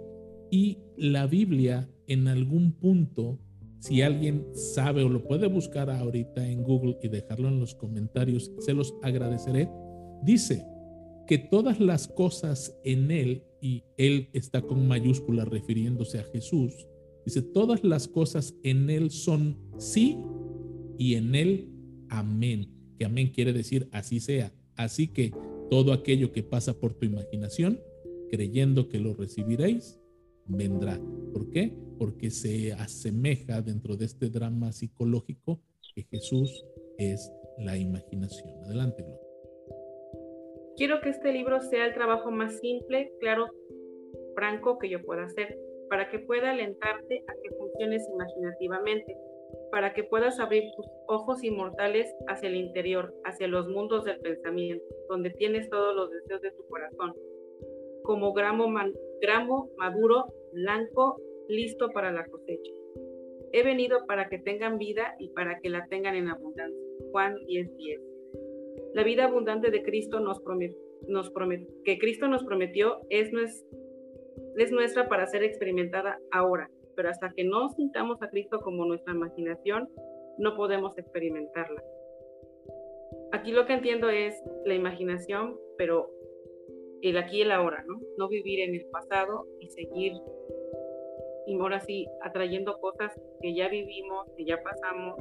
Y 0.51 0.77
la 0.99 1.27
Biblia 1.27 1.89
en 2.07 2.29
algún 2.29 2.73
punto, 2.73 3.39
si 3.79 4.03
alguien 4.03 4.47
sabe 4.53 5.05
o 5.05 5.09
lo 5.09 5.25
puede 5.25 5.47
buscar 5.47 5.89
ahorita 5.89 6.47
en 6.47 6.63
Google 6.63 6.99
y 7.03 7.09
dejarlo 7.09 7.49
en 7.49 7.61
los 7.61 7.75
comentarios, 7.75 8.53
se 8.59 8.75
los 8.75 8.95
agradeceré, 9.03 9.71
dice 10.23 10.67
que 11.27 11.39
todas 11.39 11.81
las 11.81 12.09
cosas 12.09 12.79
en 12.85 13.11
él 13.11 13.43
y 13.63 13.85
él 13.97 14.29
está 14.35 14.61
con 14.61 14.87
mayúscula 14.87 15.47
refiriéndose 15.47 16.19
a 16.19 16.25
Jesús. 16.25 16.87
Dice, 17.25 17.41
todas 17.41 17.83
las 17.83 18.07
cosas 18.07 18.55
en 18.63 18.91
él 18.91 19.11
son 19.11 19.57
sí 19.79 20.19
y 20.99 21.15
en 21.15 21.35
él 21.35 21.69
amén. 22.09 22.69
Que 22.99 23.05
amén 23.05 23.31
quiere 23.35 23.53
decir 23.53 23.89
así 23.93 24.21
sea. 24.21 24.53
Así 24.77 25.09
que 25.09 25.33
todo 25.71 25.93
aquello 25.93 26.33
que 26.33 26.43
pasa 26.43 26.79
por 26.79 26.95
tu 26.95 27.07
imaginación, 27.07 27.81
creyendo 28.31 28.89
que 28.89 28.99
lo 28.99 29.15
recibiréis, 29.15 30.01
vendrá. 30.47 31.01
¿Por 31.33 31.51
qué? 31.51 31.77
Porque 31.99 32.31
se 32.31 32.73
asemeja 32.73 33.63
dentro 33.63 33.97
de 33.97 34.05
este 34.05 34.29
drama 34.29 34.73
psicológico 34.73 35.61
que 35.95 36.03
Jesús 36.11 36.65
es 36.99 37.31
la 37.59 37.77
imaginación. 37.77 38.51
Adelante, 38.65 39.03
Gloria. 39.03 39.21
Quiero 40.77 41.01
que 41.01 41.11
este 41.11 41.33
libro 41.33 41.61
sea 41.61 41.87
el 41.87 41.95
trabajo 41.95 42.33
más 42.33 42.59
simple, 42.59 43.13
claro, 43.21 43.47
franco 44.35 44.79
que 44.79 44.91
yo 44.91 45.03
pueda 45.05 45.25
hacer, 45.25 45.57
para 45.89 46.11
que 46.11 46.19
pueda 46.19 46.51
alentarte 46.51 47.23
a 47.29 47.33
que 47.43 47.57
funciones 47.57 48.09
imaginativamente, 48.13 49.17
para 49.75 49.93
que 49.93 50.05
puedas 50.05 50.39
abrir 50.39 50.71
tus 50.77 50.87
ojos 51.09 51.43
inmortales 51.43 52.15
hacia 52.29 52.49
el 52.49 52.55
interior, 52.55 53.13
hacia 53.25 53.49
los 53.49 53.67
mundos 53.67 54.05
del 54.05 54.21
pensamiento, 54.21 54.85
donde 55.09 55.31
tienes 55.31 55.69
todos 55.69 55.97
los 55.97 56.13
deseos 56.13 56.41
de 56.43 56.53
tu 56.53 56.65
corazón, 56.69 57.13
como 58.05 58.33
gramo, 58.33 58.69
maduro, 58.69 60.27
blanco, 60.53 61.21
listo 61.49 61.89
para 61.91 62.13
la 62.13 62.25
cosecha. 62.25 62.71
He 63.53 63.65
venido 63.65 64.07
para 64.07 64.29
que 64.29 64.39
tengan 64.39 64.79
vida 64.79 65.17
y 65.19 65.31
para 65.31 65.59
que 65.59 65.71
la 65.71 65.89
tengan 65.89 66.15
en 66.15 66.29
abundancia. 66.29 66.81
Juan 67.11 67.35
10:10. 67.49 67.77
10. 67.77 68.01
La 68.95 69.03
vida 69.03 69.25
abundante 69.25 69.73
de 69.73 69.83
Cristo 69.83 70.21
nos 70.21 70.39
promete, 70.39 70.79
nos 71.09 71.33
que 71.85 71.99
Cristo 71.99 72.29
nos 72.29 72.45
prometió 72.45 73.01
es 73.11 73.33
nuestra 74.71 75.09
para 75.09 75.27
ser 75.27 75.43
experimentada 75.43 76.21
ahora, 76.31 76.71
pero 76.97 77.11
hasta 77.11 77.31
que 77.31 77.45
no 77.45 77.69
sintamos 77.71 78.23
a 78.23 78.29
Cristo 78.29 78.61
como 78.61 78.85
nuestra 78.85 79.15
imaginación, 79.15 79.89
no 80.39 80.57
podemos 80.57 80.97
experimentarla. 80.99 81.83
Aquí 83.33 83.53
lo 83.53 83.67
que 83.67 83.75
entiendo 83.75 84.09
es 84.09 84.35
la 84.65 84.75
imaginación, 84.75 85.57
pero 85.77 86.11
el 87.03 87.17
aquí 87.17 87.39
y 87.39 87.43
el 87.43 87.53
ahora, 87.53 87.85
¿no? 87.87 88.01
No 88.17 88.29
vivir 88.29 88.61
en 88.61 88.75
el 88.75 88.87
pasado 88.87 89.47
y 89.61 89.69
seguir, 89.69 90.13
y 91.47 91.55
ahora 91.55 91.81
sí, 91.81 92.07
atrayendo 92.23 92.79
cosas 92.81 93.13
que 93.41 93.55
ya 93.55 93.69
vivimos, 93.69 94.31
que 94.37 94.45
ya 94.45 94.63
pasamos, 94.63 95.19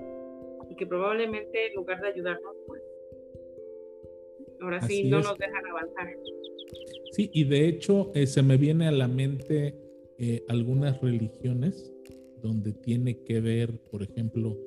y 0.69 0.75
que 0.75 0.87
probablemente 0.87 1.67
en 1.67 1.75
lugar 1.75 1.99
de 2.01 2.07
ayudarnos, 2.07 2.55
pues 2.67 2.81
Ahora 4.63 4.81
sí, 4.81 5.03
no 5.09 5.19
nos 5.19 5.37
dejan 5.37 5.65
avanzar. 5.65 6.07
Sí, 7.11 7.29
y 7.33 7.43
de 7.43 7.67
hecho 7.67 8.11
eh, 8.15 8.25
se 8.25 8.41
me 8.41 8.55
viene 8.55 8.87
a 8.87 8.91
la 8.91 9.09
mente 9.09 9.75
eh, 10.25 10.45
algunas 10.47 11.01
religiones 11.01 11.91
donde 12.41 12.71
tiene 12.71 13.23
que 13.23 13.41
ver, 13.41 13.77
por 13.91 14.03
ejemplo, 14.03 14.57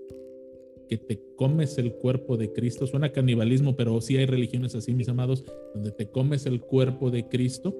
que 0.87 0.99
te 0.99 1.19
comes 1.35 1.79
el 1.79 1.95
cuerpo 1.95 2.37
de 2.37 2.53
Cristo. 2.53 2.87
Suena 2.87 3.11
canibalismo, 3.11 3.75
pero 3.75 3.99
sí 4.03 4.19
hay 4.19 4.27
religiones 4.27 4.75
así, 4.75 4.93
mis 4.93 5.09
amados, 5.09 5.45
donde 5.73 5.93
te 5.93 6.11
comes 6.11 6.45
el 6.45 6.61
cuerpo 6.61 7.11
de 7.11 7.27
Cristo, 7.29 7.75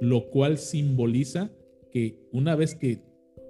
lo 0.00 0.30
cual 0.30 0.58
simboliza 0.58 1.52
que 1.92 2.18
una 2.32 2.56
vez 2.56 2.74
que 2.74 2.98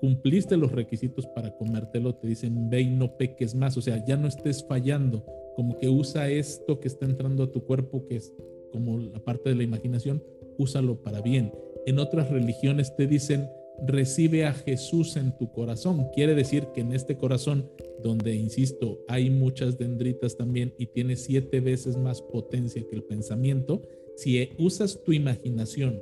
cumpliste 0.01 0.59
los 0.59 0.73
requisitos 0.73 1.27
para 1.29 1.57
comértelo, 1.57 2.15
te 2.17 2.29
dicen, 2.29 2.69
ve 2.69 2.83
y 2.83 2.91
no 2.91 3.17
peques 3.17 3.55
más, 3.55 3.79
o 3.79 3.81
sea, 3.81 4.05
ya 4.05 4.19
no 4.19 4.29
estés 4.29 4.67
fallando, 4.69 5.25
como 5.57 5.79
que 5.79 5.89
usa 5.89 6.29
esto 6.29 6.79
que 6.79 6.89
está 6.89 7.07
entrando 7.07 7.45
a 7.45 7.51
tu 7.51 7.65
cuerpo, 7.65 8.05
que 8.07 8.17
es 8.17 8.35
como 8.71 8.99
la 8.99 9.21
parte 9.21 9.49
de 9.49 9.55
la 9.55 9.63
imaginación, 9.63 10.23
úsalo 10.59 11.03
para 11.03 11.23
bien. 11.23 11.53
En 11.87 11.99
otras 11.99 12.31
religiones 12.31 12.95
te 12.95 13.07
dicen, 13.07 13.49
recibe 13.87 14.45
a 14.45 14.53
Jesús 14.53 15.17
en 15.17 15.37
tu 15.37 15.51
corazón. 15.53 16.07
Quiere 16.15 16.35
decir 16.35 16.67
que 16.75 16.83
en 16.83 16.93
este 16.93 17.17
corazón, 17.17 17.71
donde, 18.03 18.35
insisto, 18.35 19.05
hay 19.09 19.31
muchas 19.31 19.79
dendritas 19.79 20.37
también 20.37 20.75
y 20.79 20.87
tiene 20.87 21.17
siete 21.17 21.61
veces 21.61 21.97
más 21.97 22.23
potencia 22.23 22.83
que 22.89 22.97
el 22.97 23.05
pensamiento, 23.05 23.83
si 24.17 24.51
usas 24.59 25.03
tu 25.03 25.13
imaginación, 25.13 26.01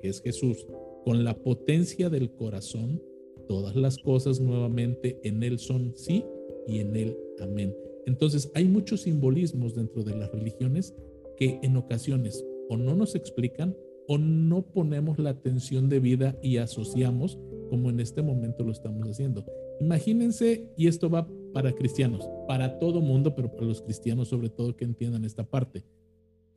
que 0.00 0.08
es 0.08 0.20
Jesús, 0.20 0.66
con 1.04 1.24
la 1.24 1.34
potencia 1.34 2.08
del 2.10 2.30
corazón, 2.32 3.02
todas 3.48 3.76
las 3.76 3.98
cosas 3.98 4.40
nuevamente 4.40 5.18
en 5.22 5.42
Él 5.42 5.58
son 5.58 5.92
sí 5.96 6.24
y 6.66 6.78
en 6.80 6.96
Él 6.96 7.16
amén. 7.40 7.74
Entonces, 8.06 8.50
hay 8.54 8.64
muchos 8.64 9.02
simbolismos 9.02 9.74
dentro 9.74 10.02
de 10.02 10.16
las 10.16 10.32
religiones 10.32 10.94
que 11.36 11.58
en 11.62 11.76
ocasiones 11.76 12.44
o 12.68 12.76
no 12.76 12.94
nos 12.94 13.14
explican 13.14 13.76
o 14.12 14.18
no 14.18 14.62
ponemos 14.62 15.20
la 15.20 15.30
atención 15.30 15.88
debida 15.88 16.36
y 16.42 16.56
asociamos 16.56 17.38
como 17.68 17.90
en 17.90 18.00
este 18.00 18.22
momento 18.22 18.64
lo 18.64 18.72
estamos 18.72 19.08
haciendo. 19.08 19.46
Imagínense, 19.80 20.68
y 20.76 20.88
esto 20.88 21.08
va 21.08 21.28
para 21.54 21.72
cristianos, 21.72 22.28
para 22.48 22.80
todo 22.80 23.00
mundo, 23.00 23.36
pero 23.36 23.52
para 23.52 23.68
los 23.68 23.82
cristianos 23.82 24.26
sobre 24.26 24.48
todo 24.48 24.76
que 24.76 24.84
entiendan 24.84 25.24
esta 25.24 25.44
parte. 25.44 25.84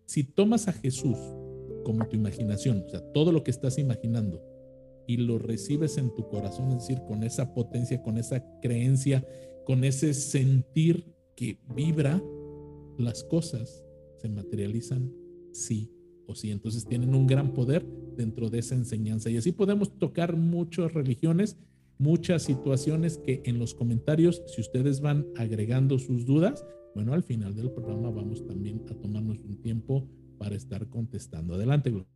Si 0.07 0.23
tomas 0.23 0.67
a 0.67 0.73
Jesús 0.73 1.15
como 1.83 2.07
tu 2.07 2.15
imaginación, 2.15 2.85
o 2.87 2.89
sea, 2.89 3.01
todo 3.13 3.31
lo 3.31 3.43
que 3.43 3.51
estás 3.51 3.77
imaginando, 3.77 4.41
y 5.05 5.17
lo 5.17 5.37
recibes 5.37 5.99
en 5.99 6.11
tu 6.15 6.27
corazón, 6.29 6.69
es 6.69 6.79
decir, 6.79 7.03
con 7.07 7.21
esa 7.21 7.53
potencia, 7.53 8.01
con 8.01 8.17
esa 8.17 8.43
creencia, 8.63 9.23
con 9.63 9.83
ese 9.83 10.15
sentir 10.15 11.05
que 11.35 11.59
vibra, 11.75 12.19
las 12.97 13.23
cosas 13.23 13.83
se 14.17 14.27
materializan 14.27 15.13
sí 15.51 15.91
o 16.33 16.35
sí. 16.35 16.51
Entonces 16.51 16.85
tienen 16.85 17.15
un 17.15 17.25
gran 17.25 17.53
poder 17.53 17.85
dentro 18.15 18.49
de 18.49 18.59
esa 18.59 18.75
enseñanza. 18.75 19.29
Y 19.29 19.37
así 19.37 19.51
podemos 19.51 19.97
tocar 19.97 20.35
muchas 20.35 20.93
religiones, 20.93 21.57
muchas 21.97 22.43
situaciones 22.43 23.17
que 23.17 23.41
en 23.45 23.59
los 23.59 23.73
comentarios, 23.73 24.43
si 24.47 24.61
ustedes 24.61 25.01
van 25.01 25.27
agregando 25.37 25.97
sus 25.99 26.25
dudas, 26.25 26.65
bueno, 26.95 27.13
al 27.13 27.23
final 27.23 27.55
del 27.55 27.71
programa 27.71 28.11
vamos 28.11 28.45
también 28.45 28.83
a 28.89 28.93
tomarnos 28.93 29.43
un 29.43 29.61
tiempo 29.61 30.07
para 30.37 30.55
estar 30.55 30.87
contestando. 30.89 31.55
Adelante, 31.55 31.89
Gloria. 31.89 32.09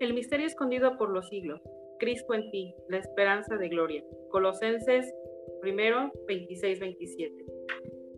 El 0.00 0.14
misterio 0.14 0.46
escondido 0.46 0.96
por 0.98 1.10
los 1.10 1.28
siglos. 1.28 1.60
Cristo 2.00 2.34
en 2.34 2.50
ti, 2.50 2.74
la 2.88 2.98
esperanza 2.98 3.56
de 3.56 3.68
gloria. 3.68 4.04
Colosenses 4.30 5.06
primero 5.60 6.10
26-27. 6.28 7.30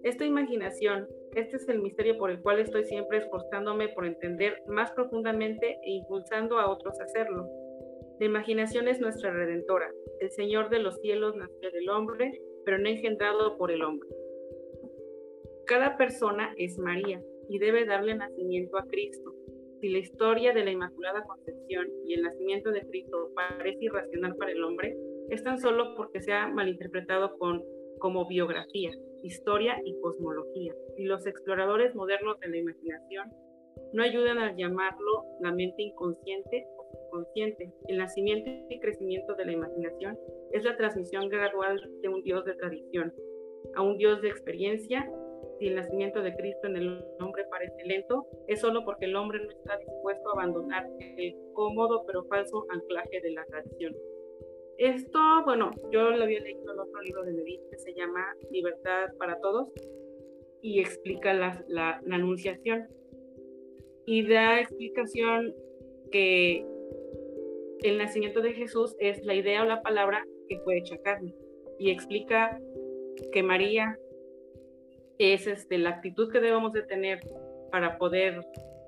Esta 0.02 0.24
imaginación, 0.24 1.06
este 1.36 1.56
es 1.58 1.68
el 1.68 1.82
misterio 1.82 2.16
por 2.16 2.30
el 2.30 2.40
cual 2.40 2.60
estoy 2.60 2.84
siempre 2.84 3.18
esforzándome 3.18 3.90
por 3.90 4.06
entender 4.06 4.62
más 4.68 4.90
profundamente 4.92 5.78
e 5.82 5.90
impulsando 5.90 6.58
a 6.58 6.70
otros 6.70 6.98
a 6.98 7.04
hacerlo. 7.04 7.46
La 8.18 8.24
imaginación 8.24 8.88
es 8.88 9.00
nuestra 9.00 9.30
redentora. 9.30 9.90
El 10.20 10.30
Señor 10.30 10.70
de 10.70 10.78
los 10.78 10.98
cielos 11.02 11.36
nació 11.36 11.70
del 11.70 11.90
hombre, 11.90 12.40
pero 12.64 12.78
no 12.78 12.88
engendrado 12.88 13.58
por 13.58 13.70
el 13.70 13.82
hombre. 13.82 14.08
Cada 15.66 15.98
persona 15.98 16.54
es 16.56 16.78
María 16.78 17.22
y 17.50 17.58
debe 17.58 17.84
darle 17.84 18.14
nacimiento 18.14 18.78
a 18.78 18.86
Cristo. 18.86 19.34
Si 19.82 19.90
la 19.90 19.98
historia 19.98 20.54
de 20.54 20.64
la 20.64 20.70
Inmaculada 20.70 21.22
Concepción 21.24 21.86
y 22.06 22.14
el 22.14 22.22
nacimiento 22.22 22.70
de 22.70 22.80
Cristo 22.88 23.30
parece 23.34 23.84
irracional 23.84 24.34
para 24.36 24.52
el 24.52 24.64
hombre, 24.64 24.96
es 25.28 25.42
tan 25.42 25.58
solo 25.58 25.94
porque 25.96 26.22
se 26.22 26.32
ha 26.32 26.46
malinterpretado 26.48 27.36
con 27.36 27.62
como 27.98 28.26
biografía, 28.26 28.90
historia 29.22 29.80
y 29.84 29.98
cosmología, 30.00 30.74
y 30.96 31.04
los 31.04 31.26
exploradores 31.26 31.94
modernos 31.94 32.38
de 32.40 32.48
la 32.48 32.56
imaginación 32.58 33.32
no 33.92 34.02
ayudan 34.02 34.38
a 34.38 34.54
llamarlo 34.56 35.24
la 35.40 35.52
mente 35.52 35.82
inconsciente 35.82 36.66
o 36.78 36.84
subconsciente. 36.90 37.72
El 37.88 37.98
nacimiento 37.98 38.50
y 38.70 38.80
crecimiento 38.80 39.34
de 39.34 39.46
la 39.46 39.52
imaginación 39.52 40.18
es 40.52 40.64
la 40.64 40.76
transmisión 40.76 41.28
gradual 41.28 41.80
de 42.02 42.08
un 42.08 42.22
Dios 42.22 42.44
de 42.44 42.54
tradición 42.54 43.12
a 43.74 43.82
un 43.82 43.96
Dios 43.96 44.22
de 44.22 44.28
experiencia. 44.28 45.10
Si 45.58 45.68
el 45.68 45.76
nacimiento 45.76 46.20
de 46.22 46.34
Cristo 46.36 46.66
en 46.66 46.76
el 46.76 47.04
hombre 47.20 47.44
parece 47.50 47.84
lento, 47.84 48.26
es 48.46 48.60
solo 48.60 48.84
porque 48.84 49.06
el 49.06 49.16
hombre 49.16 49.42
no 49.42 49.50
está 49.50 49.78
dispuesto 49.78 50.28
a 50.28 50.32
abandonar 50.32 50.86
el 50.98 51.34
cómodo 51.54 52.04
pero 52.06 52.24
falso 52.24 52.66
anclaje 52.70 53.20
de 53.22 53.30
la 53.30 53.44
tradición. 53.46 53.94
Esto, 54.78 55.18
bueno, 55.44 55.70
yo 55.90 56.10
lo 56.10 56.24
había 56.24 56.40
leído 56.40 56.72
en 56.72 56.78
otro 56.78 57.00
libro 57.00 57.24
de 57.24 57.32
Medina 57.32 57.62
que 57.70 57.78
se 57.78 57.94
llama 57.94 58.24
Libertad 58.50 59.06
para 59.18 59.40
Todos 59.40 59.68
y 60.60 60.80
explica 60.80 61.32
la, 61.32 61.64
la, 61.68 62.02
anunciación 62.10 62.86
y 64.04 64.28
da 64.28 64.60
explicación 64.60 65.54
que 66.10 66.66
el 67.84 67.98
nacimiento 67.98 68.42
de 68.42 68.52
Jesús 68.52 68.94
es 68.98 69.24
la 69.24 69.34
idea 69.34 69.62
o 69.62 69.66
la 69.66 69.80
palabra 69.82 70.24
que 70.48 70.58
fue 70.60 70.78
hecha 70.78 70.98
carne 70.98 71.34
y 71.78 71.90
explica 71.90 72.60
que 73.32 73.42
María 73.42 73.98
es 75.18 75.46
este, 75.46 75.78
la 75.78 75.90
actitud 75.90 76.30
que 76.30 76.40
debemos 76.40 76.72
de 76.72 76.82
tener 76.82 77.20
para 77.72 77.96
poder, 77.96 78.40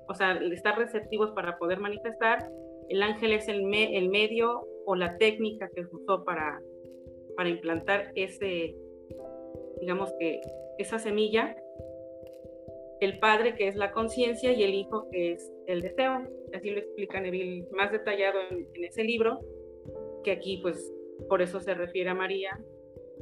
o 0.07 0.13
sea, 0.13 0.33
estar 0.51 0.77
receptivos 0.77 1.31
para 1.31 1.57
poder 1.57 1.79
manifestar. 1.79 2.47
El 2.89 3.01
ángel 3.01 3.33
es 3.33 3.47
el, 3.47 3.73
el 3.73 4.09
medio 4.09 4.67
o 4.89 4.95
la 4.95 5.19
técnica 5.19 5.69
que 5.75 5.81
usó 5.81 6.25
para, 6.25 6.59
para 7.37 7.47
implantar 7.47 8.11
ese, 8.15 8.75
digamos 9.79 10.11
que, 10.19 10.41
esa 10.79 10.97
semilla 10.97 11.55
el 12.99 13.19
padre 13.19 13.53
que 13.55 13.67
es 13.67 13.75
la 13.75 13.91
conciencia 13.91 14.51
y 14.51 14.63
el 14.63 14.73
hijo 14.73 15.07
que 15.11 15.33
es 15.33 15.53
el 15.67 15.81
deseo. 15.81 16.23
Así 16.55 16.71
lo 16.71 16.79
explica 16.79 17.21
Neville 17.21 17.67
más 17.71 17.91
detallado 17.91 18.39
en, 18.49 18.67
ese 18.83 19.03
libro, 19.03 19.39
que 20.23 20.31
aquí 20.31 20.57
pues 20.63 20.91
por 21.27 21.43
eso 21.43 21.59
se 21.59 21.75
refiere 21.75 22.09
a 22.09 22.15
María 22.15 22.59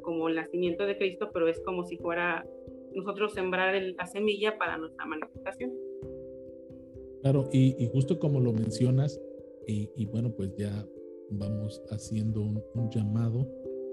como 0.03 0.29
el 0.29 0.35
nacimiento 0.35 0.85
de 0.85 0.97
Cristo, 0.97 1.31
pero 1.33 1.49
es 1.49 1.59
como 1.65 1.83
si 1.83 1.97
fuera 1.97 2.47
nosotros 2.93 3.33
sembrar 3.33 3.75
la 3.75 4.05
semilla 4.05 4.57
para 4.57 4.77
nuestra 4.77 5.05
manifestación. 5.05 5.73
Claro, 7.23 7.49
y, 7.51 7.89
justo 7.91 8.19
como 8.19 8.39
lo 8.39 8.53
mencionas, 8.53 9.19
y, 9.67 10.05
bueno, 10.05 10.31
pues 10.33 10.55
ya 10.55 10.87
vamos 11.31 11.81
haciendo 11.89 12.41
un 12.41 12.89
llamado 12.89 13.47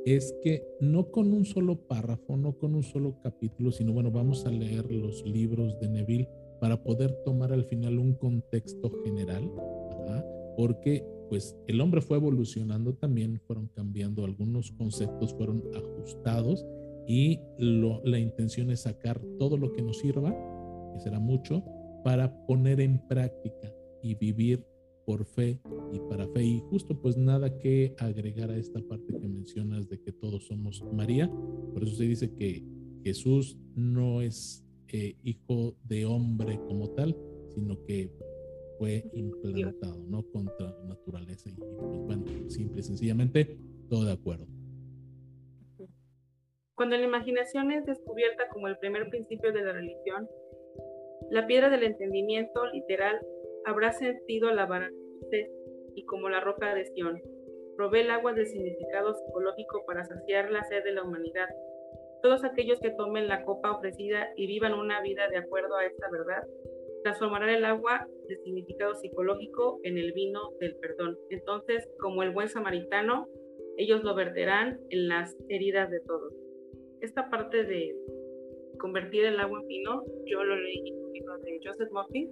es 0.04 0.34
que 0.42 0.66
no 0.80 1.10
con 1.10 1.32
un 1.32 1.44
solo 1.44 1.76
párrafo, 1.86 2.36
no 2.36 2.58
con 2.58 2.74
un 2.74 2.82
solo 2.82 3.18
capítulo, 3.22 3.72
sino 3.72 3.92
bueno, 3.92 4.10
vamos 4.10 4.44
a 4.44 4.50
leer 4.50 4.90
los 4.92 5.24
libros 5.24 5.78
de 5.80 5.88
Neville 5.88 6.28
para 6.60 6.82
poder 6.82 7.12
tomar 7.24 7.52
al 7.52 7.64
final 7.64 7.98
un 7.98 8.14
contexto 8.14 8.90
general, 9.02 9.50
porque 10.56 11.04
pues 11.30 11.56
el 11.66 11.80
hombre 11.80 12.00
fue 12.00 12.18
evolucionando 12.18 12.94
también, 12.94 13.40
fueron 13.46 13.68
cambiando 13.68 14.24
algunos 14.24 14.70
conceptos, 14.72 15.34
fueron 15.34 15.62
ajustados 15.74 16.64
y 17.08 17.40
la 17.58 18.18
intención 18.18 18.70
es 18.70 18.80
sacar 18.80 19.20
todo 19.38 19.56
lo 19.56 19.72
que 19.72 19.82
nos 19.82 19.98
sirva, 19.98 20.30
que 20.92 21.00
será 21.00 21.18
mucho, 21.18 21.64
para 22.04 22.46
poner 22.46 22.80
en 22.80 22.98
práctica 23.08 23.72
y 24.02 24.14
vivir 24.14 24.64
por 25.04 25.24
fe 25.24 25.60
y 25.92 25.98
para 26.08 26.26
fe. 26.28 26.42
Y 26.42 26.60
justo 26.70 27.00
pues 27.00 27.16
nada 27.16 27.58
que 27.58 27.94
agregar 27.98 28.50
a 28.50 28.56
esta 28.56 28.80
parte 28.80 29.16
que 29.18 29.28
mencionas 29.28 29.88
de 29.88 30.00
que 30.00 30.12
todos 30.12 30.46
somos 30.46 30.82
María. 30.92 31.30
Por 31.72 31.82
eso 31.82 31.96
se 31.96 32.04
dice 32.04 32.34
que 32.34 32.64
Jesús 33.02 33.58
no 33.74 34.22
es 34.22 34.64
eh, 34.88 35.16
hijo 35.22 35.76
de 35.84 36.06
hombre 36.06 36.58
como 36.66 36.90
tal, 36.90 37.16
sino 37.54 37.82
que 37.84 38.10
fue 38.78 39.04
implantado, 39.12 39.98
no 40.08 40.22
contra 40.30 40.76
naturaleza. 40.84 41.50
Y 41.50 41.54
pues 41.54 42.00
bueno, 42.06 42.24
simple 42.48 42.80
y 42.80 42.82
sencillamente, 42.82 43.58
todo 43.88 44.04
de 44.04 44.12
acuerdo. 44.12 44.46
Cuando 46.74 46.96
la 46.96 47.04
imaginación 47.04 47.70
es 47.70 47.84
descubierta 47.86 48.48
como 48.52 48.66
el 48.66 48.76
primer 48.78 49.08
principio 49.08 49.52
de 49.52 49.62
la 49.62 49.72
religión, 49.72 50.28
la 51.30 51.46
piedra 51.46 51.70
del 51.70 51.84
entendimiento 51.84 52.66
literal 52.66 53.20
habrá 53.64 53.92
sentido 53.92 54.50
la 54.52 54.64
usted 55.20 55.46
y 55.94 56.04
como 56.04 56.28
la 56.28 56.40
roca 56.40 56.74
de 56.74 56.86
Sión. 56.86 57.20
Probé 57.76 58.02
el 58.02 58.10
agua 58.10 58.32
del 58.32 58.46
significado 58.46 59.14
psicológico 59.14 59.84
para 59.86 60.04
saciar 60.04 60.50
la 60.50 60.64
sed 60.64 60.84
de 60.84 60.92
la 60.92 61.02
humanidad. 61.02 61.48
Todos 62.22 62.44
aquellos 62.44 62.80
que 62.80 62.90
tomen 62.90 63.28
la 63.28 63.44
copa 63.44 63.72
ofrecida 63.72 64.28
y 64.36 64.46
vivan 64.46 64.74
una 64.74 65.02
vida 65.02 65.28
de 65.28 65.38
acuerdo 65.38 65.76
a 65.76 65.84
esta 65.84 66.08
verdad, 66.10 66.46
transformarán 67.02 67.50
el 67.50 67.64
agua 67.64 68.06
del 68.28 68.38
significado 68.42 68.94
psicológico 68.94 69.80
en 69.82 69.98
el 69.98 70.12
vino 70.12 70.40
del 70.60 70.76
perdón. 70.76 71.18
Entonces, 71.30 71.86
como 71.98 72.22
el 72.22 72.30
buen 72.30 72.48
samaritano, 72.48 73.28
ellos 73.76 74.02
lo 74.04 74.14
verterán 74.14 74.80
en 74.90 75.08
las 75.08 75.36
heridas 75.48 75.90
de 75.90 76.00
todos. 76.00 76.32
Esta 77.00 77.28
parte 77.28 77.64
de 77.64 77.94
convertir 78.78 79.26
el 79.26 79.38
agua 79.38 79.60
en 79.60 79.66
vino, 79.66 80.04
yo 80.26 80.42
lo 80.44 80.56
leí 80.56 80.88
en 80.88 81.04
un 81.04 81.12
de 81.42 81.60
Joseph 81.62 81.90
Murphy, 81.90 82.30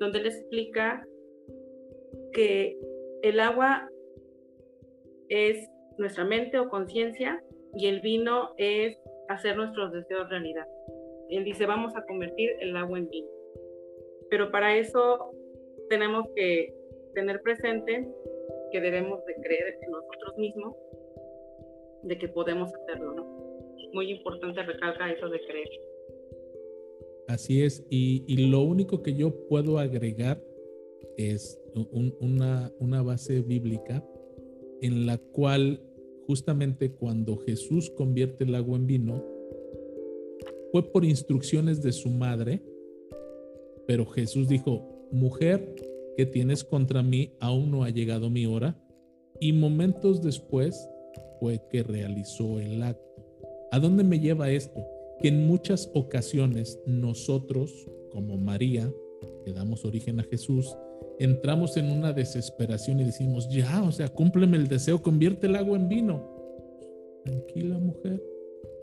donde 0.00 0.20
él 0.20 0.26
explica 0.26 1.06
que 2.32 2.76
el 3.22 3.40
agua 3.40 3.88
es 5.28 5.68
nuestra 5.98 6.24
mente 6.24 6.58
o 6.58 6.68
conciencia 6.68 7.42
y 7.74 7.86
el 7.86 8.00
vino 8.00 8.50
es 8.56 8.96
hacer 9.28 9.56
nuestros 9.56 9.92
deseos 9.92 10.28
realidad. 10.28 10.66
Él 11.30 11.44
dice, 11.44 11.66
vamos 11.66 11.96
a 11.96 12.04
convertir 12.04 12.50
el 12.60 12.76
agua 12.76 12.98
en 12.98 13.08
vino. 13.08 13.28
Pero 14.28 14.50
para 14.50 14.76
eso 14.76 15.30
tenemos 15.88 16.26
que 16.34 16.74
tener 17.14 17.40
presente 17.42 18.06
que 18.70 18.80
debemos 18.80 19.24
de 19.26 19.34
creer 19.36 19.78
en 19.80 19.90
nosotros 19.90 20.36
mismos, 20.36 20.76
de 22.02 22.18
que 22.18 22.28
podemos 22.28 22.70
hacerlo, 22.74 23.14
¿no? 23.14 23.24
Muy 23.92 24.10
importante 24.10 24.62
recalca 24.62 25.12
eso 25.12 25.28
de 25.28 25.40
creer. 25.40 25.68
Así 27.28 27.62
es, 27.62 27.84
y, 27.88 28.36
lo 28.48 28.62
único 28.62 29.02
que 29.02 29.14
yo 29.14 29.46
puedo 29.48 29.78
agregar 29.78 30.42
es 31.16 31.58
una, 32.20 32.72
una 32.78 33.02
base 33.02 33.40
bíblica 33.40 34.04
en 34.80 35.06
la 35.06 35.18
cual 35.18 35.80
justamente 36.26 36.92
cuando 36.92 37.36
Jesús 37.38 37.90
convierte 37.90 38.44
el 38.44 38.54
agua 38.54 38.76
en 38.76 38.86
vino, 38.86 39.24
fue 40.72 40.82
por 40.90 41.04
instrucciones 41.04 41.82
de 41.82 41.92
su 41.92 42.08
madre, 42.08 42.62
pero 43.86 44.06
Jesús 44.06 44.48
dijo, 44.48 45.08
mujer, 45.12 45.74
que 46.16 46.26
tienes 46.26 46.64
contra 46.64 47.02
mí? 47.02 47.32
Aún 47.40 47.70
no 47.70 47.84
ha 47.84 47.90
llegado 47.90 48.30
mi 48.30 48.46
hora. 48.46 48.78
Y 49.40 49.52
momentos 49.52 50.22
después 50.22 50.88
fue 51.40 51.60
que 51.70 51.82
realizó 51.82 52.58
el 52.60 52.82
acto. 52.82 53.02
¿A 53.70 53.78
dónde 53.78 54.04
me 54.04 54.20
lleva 54.20 54.50
esto? 54.50 54.80
Que 55.22 55.28
en 55.28 55.46
muchas 55.46 55.88
ocasiones 55.94 56.80
nosotros, 56.84 57.88
como 58.10 58.36
María, 58.36 58.92
que 59.44 59.52
damos 59.52 59.84
origen 59.84 60.18
a 60.18 60.24
Jesús, 60.24 60.76
entramos 61.20 61.76
en 61.76 61.92
una 61.92 62.12
desesperación 62.12 62.98
y 63.00 63.04
decimos, 63.04 63.48
ya, 63.48 63.84
o 63.84 63.92
sea, 63.92 64.08
cúmpleme 64.08 64.56
el 64.56 64.66
deseo, 64.66 65.00
convierte 65.00 65.46
el 65.46 65.56
agua 65.56 65.76
en 65.76 65.88
vino. 65.88 66.28
Tranquila 67.24 67.78
mujer, 67.78 68.20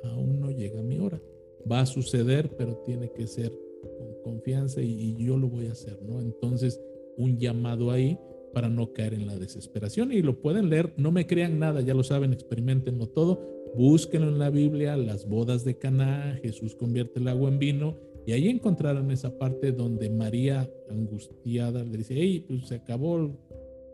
aún 0.04 0.40
no 0.40 0.52
llega 0.52 0.82
mi 0.82 1.00
hora. 1.00 1.22
Va 1.70 1.82
a 1.82 1.86
suceder, 1.86 2.56
pero 2.58 2.78
tiene 2.86 3.12
que 3.12 3.28
ser 3.28 3.52
con 3.98 4.14
confianza 4.24 4.82
y, 4.82 5.16
yo 5.18 5.38
lo 5.38 5.50
voy 5.50 5.68
a 5.68 5.74
hacer, 5.74 6.02
¿no? 6.02 6.22
Entonces, 6.22 6.82
un 7.18 7.38
llamado 7.38 7.92
ahí 7.92 8.18
para 8.54 8.70
no 8.70 8.94
caer 8.94 9.14
en 9.14 9.28
la 9.28 9.38
desesperación 9.38 10.12
y 10.12 10.22
lo 10.22 10.42
pueden 10.42 10.70
leer, 10.70 10.94
no 10.98 11.12
me 11.12 11.28
crean 11.28 11.60
nada, 11.60 11.82
ya 11.82 11.94
lo 11.94 12.04
saben, 12.04 12.34
experimentenlo 12.34 13.08
todo, 13.08 13.59
búsquenlo 13.76 14.30
en 14.30 14.40
la 14.40 14.50
Biblia, 14.50 14.98
las 14.98 15.28
bodas 15.28 15.64
de 15.64 15.78
Caná, 15.78 16.40
Jesús 16.42 16.76
convierte 16.76 17.20
el 17.20 17.28
agua 17.28 17.50
en 17.50 17.60
vino 17.60 17.98
y 18.26 18.32
ahí 18.32 18.48
encontraron 18.48 19.10
esa 19.12 19.38
parte 19.38 19.72
donde 19.72 20.10
María, 20.10 20.70
angustiada, 20.90 21.84
le 21.84 21.98
dice, 21.98 22.14
hey, 22.16 22.46
pues 22.48 22.68
se 22.68 22.76
acabó 22.76 23.18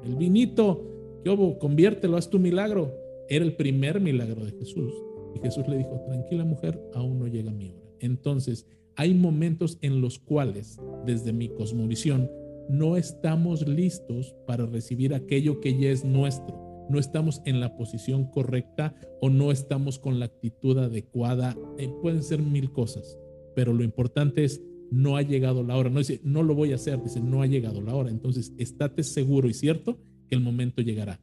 el 0.03 0.15
vinito, 0.15 1.21
¿qué 1.23 1.29
hubo? 1.29 1.57
Conviértelo, 1.57 2.17
haz 2.17 2.29
tu 2.29 2.39
milagro. 2.39 2.93
Era 3.29 3.45
el 3.45 3.55
primer 3.55 4.01
milagro 4.01 4.45
de 4.45 4.51
Jesús. 4.51 4.93
Y 5.35 5.39
Jesús 5.39 5.67
le 5.67 5.77
dijo, 5.77 6.01
tranquila 6.05 6.43
mujer, 6.43 6.81
aún 6.93 7.19
no 7.19 7.27
llega 7.27 7.51
mi 7.51 7.69
hora. 7.69 7.89
Entonces, 7.99 8.67
hay 8.95 9.13
momentos 9.13 9.77
en 9.81 10.01
los 10.01 10.19
cuales, 10.19 10.79
desde 11.05 11.33
mi 11.33 11.49
cosmovisión, 11.49 12.29
no 12.69 12.97
estamos 12.97 13.67
listos 13.67 14.35
para 14.47 14.65
recibir 14.65 15.13
aquello 15.13 15.59
que 15.59 15.77
ya 15.77 15.89
es 15.89 16.03
nuestro. 16.03 16.64
No 16.89 17.00
estamos 17.00 17.41
en 17.45 17.60
la 17.60 17.76
posición 17.76 18.30
correcta 18.30 18.95
o 19.21 19.30
no 19.30 19.52
estamos 19.52 20.00
con 20.00 20.19
la 20.19 20.26
actitud 20.26 20.78
adecuada. 20.78 21.56
Eh, 21.78 21.89
pueden 22.02 22.24
ser 22.24 22.41
mil 22.41 22.71
cosas 22.71 23.17
pero 23.56 23.74
lo 23.74 23.84
importante 23.84 24.43
es 24.43 24.62
no 24.91 25.17
ha 25.17 25.24
llegado 25.24 25.63
la 25.63 25.78
hora. 25.78 25.89
No 25.89 26.00
dice, 26.00 26.19
no 26.24 26.43
lo 26.43 26.54
voy 26.54 26.74
a 26.74 26.76
hacer, 26.76 27.02
dice, 27.02 27.21
no 27.21 27.41
ha 27.41 27.48
llegado 27.48 27.82
la 27.82 27.95
hora. 27.95 28.12
Entonces, 28.12 28.54
estate 28.58 29.02
seguro 29.02 29.48
y 29.48 29.54
cierto 29.54 29.98
que 30.28 30.36
el 30.36 30.41
momento 30.41 30.82
llegará. 30.82 31.19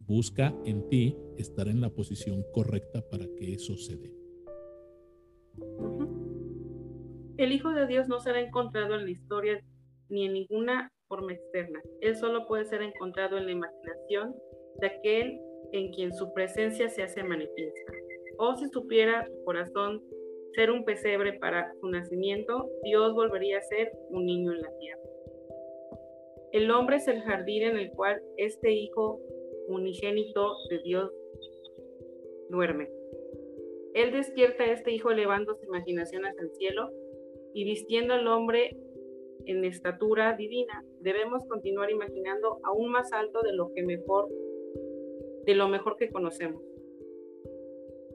busca 0.00 0.52
en 0.64 0.88
ti 0.88 1.16
estar 1.38 1.68
en 1.68 1.80
la 1.80 1.88
posición 1.88 2.44
correcta 2.52 3.00
para 3.08 3.26
que 3.36 3.52
eso 3.52 3.76
se 3.76 3.96
dé. 3.96 4.12
El 7.36 7.52
Hijo 7.52 7.70
de 7.70 7.86
Dios 7.86 8.08
no 8.08 8.18
será 8.18 8.40
encontrado 8.40 8.96
en 8.96 9.04
la 9.04 9.10
historia 9.10 9.64
ni 10.08 10.26
en 10.26 10.32
ninguna 10.32 10.90
forma 11.06 11.32
externa. 11.32 11.80
Él 12.00 12.16
solo 12.16 12.48
puede 12.48 12.64
ser 12.64 12.82
encontrado 12.82 13.38
en 13.38 13.46
la 13.46 13.52
imaginación 13.52 14.34
de 14.78 14.86
aquel 14.86 15.40
en 15.72 15.92
quien 15.92 16.12
su 16.12 16.32
presencia 16.32 16.88
se 16.88 17.02
hace 17.02 17.22
manifiesta. 17.22 17.92
O 18.38 18.54
si 18.56 18.68
supiera 18.68 19.26
su 19.26 19.44
corazón 19.44 20.02
ser 20.54 20.70
un 20.70 20.84
pesebre 20.84 21.34
para 21.34 21.72
su 21.80 21.88
nacimiento, 21.88 22.68
Dios 22.82 23.14
volvería 23.14 23.58
a 23.58 23.62
ser 23.62 23.92
un 24.08 24.26
niño 24.26 24.52
en 24.52 24.62
la 24.62 24.76
tierra. 24.78 25.00
El 26.52 26.70
hombre 26.70 26.96
es 26.96 27.06
el 27.06 27.20
jardín 27.20 27.62
en 27.62 27.76
el 27.76 27.90
cual 27.92 28.20
este 28.36 28.72
Hijo 28.72 29.20
unigénito 29.68 30.56
de 30.68 30.78
Dios 30.80 31.12
duerme. 32.48 32.90
Él 33.94 34.12
despierta 34.12 34.64
a 34.64 34.72
este 34.72 34.92
Hijo 34.92 35.10
elevando 35.10 35.54
su 35.54 35.66
imaginación 35.66 36.24
hacia 36.24 36.42
el 36.42 36.50
cielo 36.52 36.90
y 37.54 37.64
vistiendo 37.64 38.14
al 38.14 38.26
hombre 38.26 38.76
en 39.46 39.64
estatura 39.64 40.34
divina. 40.36 40.84
Debemos 41.00 41.44
continuar 41.46 41.90
imaginando 41.90 42.58
aún 42.64 42.90
más 42.90 43.12
alto 43.12 43.40
de 43.42 43.52
lo 43.52 43.72
que 43.72 43.82
mejor, 43.82 44.28
de 45.50 45.56
lo 45.56 45.68
mejor 45.68 45.96
que 45.96 46.10
conocemos. 46.10 46.62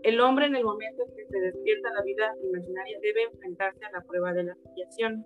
El 0.03 0.21
hombre 0.21 0.45
en 0.45 0.55
el 0.55 0.63
momento 0.63 1.03
en 1.03 1.15
que 1.15 1.25
se 1.25 1.39
despierta 1.39 1.91
la 1.93 2.03
vida 2.03 2.33
imaginaria 2.43 2.99
debe 3.01 3.23
enfrentarse 3.23 3.83
a 3.85 3.91
la 3.91 4.05
prueba 4.05 4.33
de 4.33 4.43
la 4.43 4.55
filiación. 4.55 5.25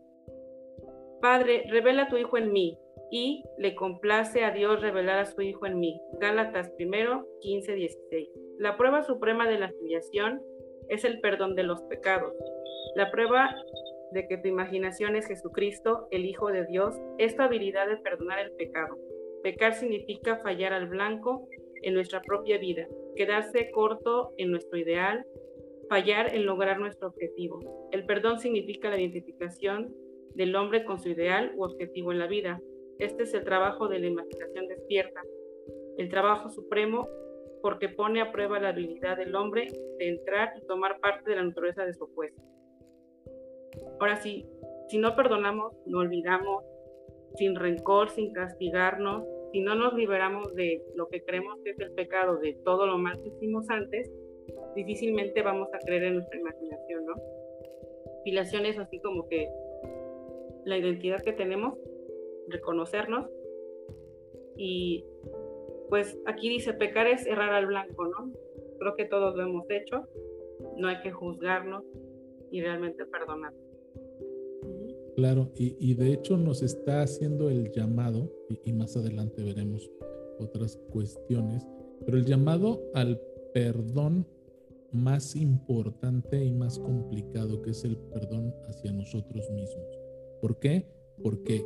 Padre, 1.22 1.66
revela 1.70 2.04
a 2.04 2.08
tu 2.08 2.18
Hijo 2.18 2.38
en 2.38 2.52
mí, 2.52 2.78
y 3.12 3.44
le 3.58 3.76
complace 3.76 4.44
a 4.44 4.52
Dios 4.52 4.82
revelar 4.82 5.20
a 5.20 5.26
su 5.26 5.42
Hijo 5.42 5.66
en 5.66 5.80
mí. 5.80 6.00
Gálatas 6.20 6.72
1, 6.80 7.26
15, 7.42 7.74
16. 7.74 8.30
La 8.58 8.78
prueba 8.78 9.04
suprema 9.04 9.48
de 9.48 9.60
la 9.60 9.70
filiación 9.70 10.42
es 10.88 11.04
el 11.04 11.20
perdón 11.20 11.56
de 11.56 11.64
los 11.64 11.82
pecados. 11.84 12.34
La 12.96 13.12
prueba 13.12 13.56
de 14.12 14.28
que 14.28 14.38
tu 14.38 14.48
imaginación 14.48 15.16
es 15.16 15.28
Jesucristo, 15.28 16.08
el 16.12 16.26
Hijo 16.26 16.52
de 16.52 16.66
Dios, 16.66 16.96
es 17.18 17.36
tu 17.36 17.44
habilidad 17.44 17.88
de 17.88 17.98
perdonar 17.98 18.40
el 18.40 18.52
pecado. 18.52 18.98
Pecar 19.44 19.74
significa 19.74 20.38
fallar 20.38 20.74
al 20.74 20.88
blanco 20.88 21.48
en 21.82 21.94
nuestra 21.94 22.22
propia 22.22 22.58
vida, 22.58 22.88
quedarse 23.16 23.72
corto 23.72 24.34
en 24.38 24.52
nuestro 24.52 24.78
ideal, 24.78 25.26
fallar 25.90 26.34
en 26.34 26.46
lograr 26.46 26.80
nuestro 26.80 27.10
objetivo. 27.10 27.90
El 27.92 28.06
perdón 28.06 28.40
significa 28.40 28.90
la 28.90 29.00
identificación 29.00 29.94
del 30.36 30.56
hombre 30.56 30.86
con 30.86 31.00
su 31.00 31.10
ideal 31.10 31.54
u 31.56 31.64
objetivo 31.64 32.12
en 32.12 32.20
la 32.20 32.28
vida. 32.28 32.62
Este 33.00 33.24
es 33.24 33.34
el 33.34 33.44
trabajo 33.44 33.88
de 33.88 34.00
la 34.00 34.08
imaginación 34.08 34.68
despierta, 34.68 35.22
el 35.98 36.10
trabajo 36.10 36.50
supremo 36.50 37.08
porque 37.62 37.90
pone 37.90 38.22
a 38.22 38.32
prueba 38.32 38.60
la 38.60 38.70
habilidad 38.70 39.18
del 39.18 39.36
hombre 39.36 39.68
de 39.98 40.08
entrar 40.08 40.54
y 40.58 40.66
tomar 40.66 41.00
parte 41.00 41.30
de 41.30 41.36
la 41.36 41.44
naturaleza 41.44 41.86
de 41.86 41.94
su 41.94 42.06
opuesto. 42.06 42.42
Ahora 44.00 44.18
sí, 44.22 44.46
si 44.88 44.98
no 44.98 45.16
perdonamos, 45.16 45.74
no 45.86 46.00
olvidamos, 46.00 46.64
sin 47.36 47.56
rencor, 47.56 48.10
sin 48.10 48.34
castigarnos, 48.34 49.24
si 49.52 49.62
no 49.62 49.76
nos 49.76 49.94
liberamos 49.94 50.54
de 50.56 50.82
lo 50.96 51.08
que 51.08 51.24
creemos 51.24 51.60
que 51.64 51.72
es 51.72 51.80
el 51.80 51.92
pecado, 51.94 52.38
de 52.38 52.58
todo 52.64 52.86
lo 52.86 52.98
mal 52.98 53.22
que 53.22 53.30
hicimos 53.30 53.70
antes, 53.70 54.12
difícilmente 54.76 55.42
vamos 55.42 55.70
a 55.74 55.80
creer 55.80 56.04
en 56.04 56.16
nuestra 56.16 56.40
imaginación, 56.40 57.06
¿no? 57.06 57.14
Filiación 58.24 58.66
es 58.66 58.78
así 58.78 59.00
como 59.00 59.28
que 59.28 59.48
la 60.66 60.78
identidad 60.78 61.22
que 61.24 61.34
tenemos 61.34 61.78
reconocernos. 62.48 63.30
Y 64.58 65.06
pues 65.90 66.20
aquí 66.26 66.50
dice, 66.50 66.74
pecar 66.74 67.08
es 67.08 67.26
errar 67.26 67.54
al 67.54 67.66
blanco, 67.66 68.06
¿no? 68.06 68.32
Creo 68.78 68.96
que 68.96 69.06
todos 69.06 69.36
lo 69.36 69.44
hemos 69.44 69.70
hecho, 69.70 70.08
no 70.78 70.88
hay 70.88 71.02
que 71.02 71.12
juzgarnos 71.12 71.84
y 72.52 72.62
realmente 72.62 73.06
perdonar. 73.06 73.54
Claro, 75.20 75.52
y, 75.58 75.96
de 75.96 76.14
hecho 76.14 76.38
nos 76.38 76.64
está 76.64 77.02
haciendo 77.02 77.50
el 77.50 77.74
llamado, 77.74 78.32
y, 78.50 78.70
y 78.70 78.72
más 78.72 78.96
adelante 78.96 79.44
veremos 79.44 79.92
otras 80.40 80.78
cuestiones, 80.92 81.68
pero 82.06 82.18
el 82.18 82.24
llamado 82.24 82.82
al 82.94 83.20
perdón 83.54 84.26
más 84.94 85.36
importante 85.36 86.42
y 86.42 86.54
más 86.54 86.80
complicado, 86.80 87.62
que 87.62 87.72
es 87.72 87.84
el 87.84 87.98
perdón 87.98 88.56
hacia 88.70 88.94
nosotros 88.94 89.52
mismos. 89.52 90.00
¿Por 90.42 90.58
qué? 90.60 90.88
Porque 91.22 91.66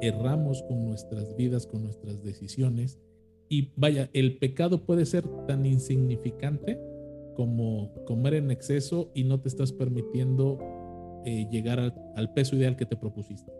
erramos 0.00 0.62
con 0.62 0.86
nuestras 0.86 1.36
vidas, 1.36 1.66
con 1.66 1.82
nuestras 1.82 2.24
decisiones. 2.24 2.98
Y 3.50 3.72
vaya, 3.76 4.08
el 4.14 4.38
pecado 4.38 4.86
puede 4.86 5.04
ser 5.04 5.28
tan 5.46 5.66
insignificante 5.66 6.80
como 7.34 7.92
comer 8.06 8.32
en 8.32 8.50
exceso 8.50 9.10
y 9.12 9.24
no 9.24 9.38
te 9.38 9.48
estás 9.48 9.70
permitiendo 9.70 10.58
eh, 11.24 11.46
llegar 11.50 11.80
al, 12.16 12.32
peso 12.34 12.56
ideal 12.56 12.76
que 12.76 12.86
te 12.86 12.96
propusiste. 12.96 13.52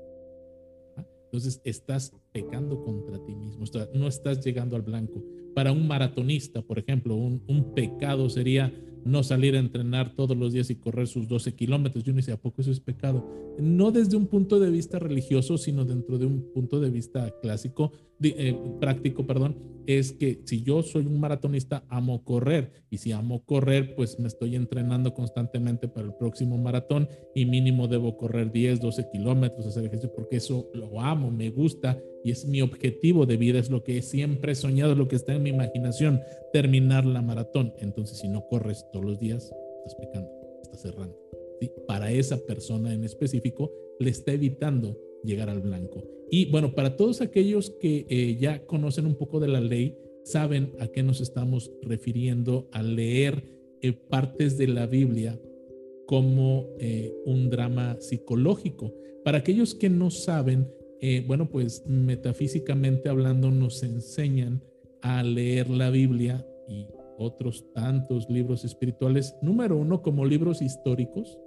¿Ah? 0.96 1.04
Entonces 1.24 1.60
estás 1.64 2.12
pecando 2.32 2.82
contra 2.82 3.18
ti 3.24 3.34
mismo, 3.34 3.64
no 3.94 4.08
estás 4.08 4.44
llegando 4.44 4.76
al 4.76 4.82
blanco. 4.82 5.22
Para 5.54 5.72
un 5.72 5.88
maratonista, 5.88 6.62
por 6.62 6.78
ejemplo, 6.78 7.14
un, 7.16 7.42
un 7.48 7.74
pecado 7.74 8.28
sería 8.28 8.72
no 9.06 9.22
salir 9.22 9.54
a 9.54 9.60
entrenar 9.60 10.14
todos 10.14 10.36
los 10.36 10.52
días 10.52 10.68
y 10.68 10.74
correr 10.74 11.06
sus 11.06 11.28
12 11.28 11.54
kilómetros. 11.54 12.02
Yo 12.02 12.12
no 12.12 12.20
sé, 12.20 12.32
¿a 12.32 12.36
poco 12.36 12.60
eso 12.60 12.72
es 12.72 12.80
pecado? 12.80 13.24
No 13.58 13.92
desde 13.92 14.16
un 14.16 14.26
punto 14.26 14.58
de 14.58 14.68
vista 14.68 14.98
religioso, 14.98 15.56
sino 15.58 15.84
dentro 15.84 16.18
de 16.18 16.26
un 16.26 16.52
punto 16.52 16.80
de 16.80 16.90
vista 16.90 17.32
clásico, 17.40 17.92
eh, 18.22 18.56
práctico, 18.80 19.26
perdón, 19.26 19.56
es 19.86 20.12
que 20.12 20.42
si 20.44 20.62
yo 20.62 20.82
soy 20.82 21.06
un 21.06 21.20
maratonista, 21.20 21.84
amo 21.88 22.24
correr. 22.24 22.72
Y 22.90 22.98
si 22.98 23.12
amo 23.12 23.44
correr, 23.44 23.94
pues 23.94 24.18
me 24.18 24.26
estoy 24.26 24.56
entrenando 24.56 25.14
constantemente 25.14 25.88
para 25.88 26.08
el 26.08 26.14
próximo 26.14 26.58
maratón 26.58 27.08
y 27.34 27.46
mínimo 27.46 27.86
debo 27.88 28.16
correr 28.16 28.52
10, 28.52 28.80
12 28.80 29.08
kilómetros, 29.12 29.66
hacer 29.66 29.84
ejercicio, 29.84 30.12
porque 30.14 30.36
eso 30.36 30.68
lo 30.74 31.00
amo, 31.00 31.30
me 31.30 31.50
gusta 31.50 31.98
y 32.24 32.32
es 32.32 32.46
mi 32.46 32.60
objetivo 32.60 33.26
de 33.26 33.36
vida, 33.36 33.60
es 33.60 33.70
lo 33.70 33.84
que 33.84 34.02
siempre 34.02 34.52
he 34.52 34.56
soñado, 34.56 34.94
lo 34.94 35.08
que 35.08 35.16
está 35.16 35.34
en 35.34 35.44
mi 35.44 35.50
imaginación, 35.50 36.20
terminar 36.52 37.06
la 37.06 37.22
maratón. 37.22 37.72
Entonces, 37.78 38.18
si 38.18 38.28
no 38.28 38.46
corres 38.48 38.84
todos 38.92 39.04
los 39.04 39.20
días, 39.20 39.52
estás 39.84 39.94
pecando, 39.94 40.28
estás 40.62 40.82
cerrando. 40.82 41.16
Para 41.86 42.10
esa 42.10 42.36
persona 42.38 42.92
en 42.92 43.04
específico, 43.04 43.72
le 44.00 44.10
está 44.10 44.32
evitando 44.32 44.98
llegar 45.26 45.50
al 45.50 45.60
blanco. 45.60 46.02
Y 46.30 46.50
bueno, 46.50 46.74
para 46.74 46.96
todos 46.96 47.20
aquellos 47.20 47.70
que 47.80 48.06
eh, 48.08 48.36
ya 48.40 48.64
conocen 48.64 49.06
un 49.06 49.16
poco 49.16 49.40
de 49.40 49.48
la 49.48 49.60
ley, 49.60 49.94
saben 50.24 50.72
a 50.80 50.88
qué 50.88 51.02
nos 51.02 51.20
estamos 51.20 51.70
refiriendo 51.82 52.68
al 52.72 52.96
leer 52.96 53.44
eh, 53.80 53.92
partes 53.92 54.58
de 54.58 54.66
la 54.66 54.86
Biblia 54.86 55.38
como 56.06 56.66
eh, 56.78 57.14
un 57.26 57.50
drama 57.50 57.96
psicológico. 58.00 58.92
Para 59.24 59.38
aquellos 59.38 59.74
que 59.74 59.90
no 59.90 60.10
saben, 60.10 60.68
eh, 61.00 61.22
bueno, 61.26 61.48
pues 61.48 61.84
metafísicamente 61.86 63.08
hablando 63.08 63.50
nos 63.50 63.82
enseñan 63.82 64.62
a 65.02 65.22
leer 65.22 65.68
la 65.68 65.90
Biblia 65.90 66.46
y 66.68 66.86
otros 67.18 67.64
tantos 67.72 68.28
libros 68.30 68.64
espirituales, 68.64 69.36
número 69.42 69.76
uno, 69.76 70.02
como 70.02 70.24
libros 70.24 70.62
históricos, 70.62 71.38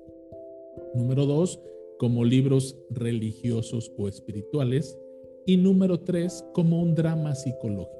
número 0.93 1.25
dos, 1.25 1.59
como 1.99 2.25
libros 2.25 2.75
religiosos 2.89 3.91
o 3.97 4.07
espirituales, 4.07 4.97
y 5.45 5.57
número 5.57 5.99
tres, 5.99 6.45
como 6.53 6.81
un 6.81 6.95
drama 6.95 7.35
psicológico. 7.35 7.99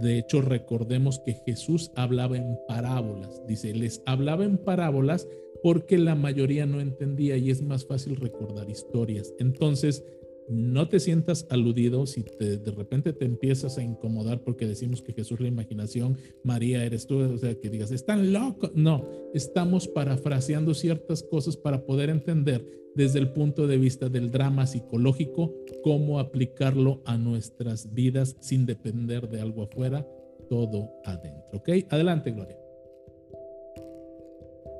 De 0.00 0.18
hecho, 0.18 0.40
recordemos 0.40 1.20
que 1.20 1.34
Jesús 1.46 1.90
hablaba 1.96 2.36
en 2.36 2.58
parábolas. 2.66 3.42
Dice, 3.46 3.74
les 3.74 4.02
hablaba 4.06 4.44
en 4.44 4.58
parábolas 4.58 5.28
porque 5.62 5.98
la 5.98 6.14
mayoría 6.14 6.66
no 6.66 6.80
entendía 6.80 7.36
y 7.36 7.50
es 7.50 7.62
más 7.62 7.86
fácil 7.86 8.16
recordar 8.16 8.68
historias. 8.70 9.32
Entonces, 9.38 10.04
no 10.48 10.88
te 10.88 11.00
sientas 11.00 11.46
aludido 11.50 12.06
si 12.06 12.22
de 12.38 12.70
repente 12.70 13.12
te 13.12 13.24
empiezas 13.24 13.78
a 13.78 13.82
incomodar 13.82 14.42
porque 14.42 14.66
decimos 14.66 15.02
que 15.02 15.12
Jesús 15.12 15.38
es 15.38 15.40
la 15.40 15.48
imaginación, 15.48 16.18
María 16.42 16.84
eres 16.84 17.06
tú, 17.06 17.18
o 17.18 17.38
sea, 17.38 17.54
que 17.54 17.70
digas, 17.70 17.90
están 17.90 18.32
locos. 18.32 18.70
No, 18.74 19.08
estamos 19.32 19.88
parafraseando 19.88 20.74
ciertas 20.74 21.22
cosas 21.22 21.56
para 21.56 21.84
poder 21.86 22.10
entender 22.10 22.64
desde 22.94 23.18
el 23.18 23.32
punto 23.32 23.66
de 23.66 23.78
vista 23.78 24.08
del 24.08 24.30
drama 24.30 24.66
psicológico 24.66 25.52
cómo 25.82 26.18
aplicarlo 26.18 27.02
a 27.04 27.16
nuestras 27.16 27.92
vidas 27.92 28.36
sin 28.40 28.66
depender 28.66 29.28
de 29.28 29.40
algo 29.40 29.64
afuera, 29.64 30.06
todo 30.48 30.90
adentro. 31.04 31.58
¿Ok? 31.58 31.70
Adelante, 31.90 32.30
Gloria. 32.30 32.58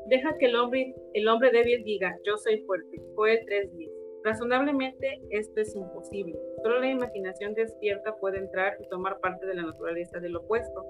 Deja 0.07 0.37
que 0.39 0.47
el 0.47 0.57
hombre, 0.57 0.95
el 1.15 1.27
hombre 1.29 1.51
débil 1.51 1.83
diga, 1.83 2.17
yo 2.27 2.37
soy 2.37 2.59
fuerte. 2.67 3.01
Fue 3.15 3.33
el 3.33 3.47
3.10. 3.47 3.94
Razonablemente 4.25 5.21
esto 5.29 5.61
es 5.61 5.77
imposible. 5.77 6.39
Solo 6.63 6.81
la 6.81 6.91
imaginación 6.91 7.53
despierta 7.53 8.17
puede 8.17 8.39
entrar 8.39 8.79
y 8.81 8.89
tomar 8.89 9.21
parte 9.21 9.45
de 9.47 9.55
la 9.55 9.65
naturaleza 9.65 10.19
del 10.19 10.37
opuesto. 10.37 10.83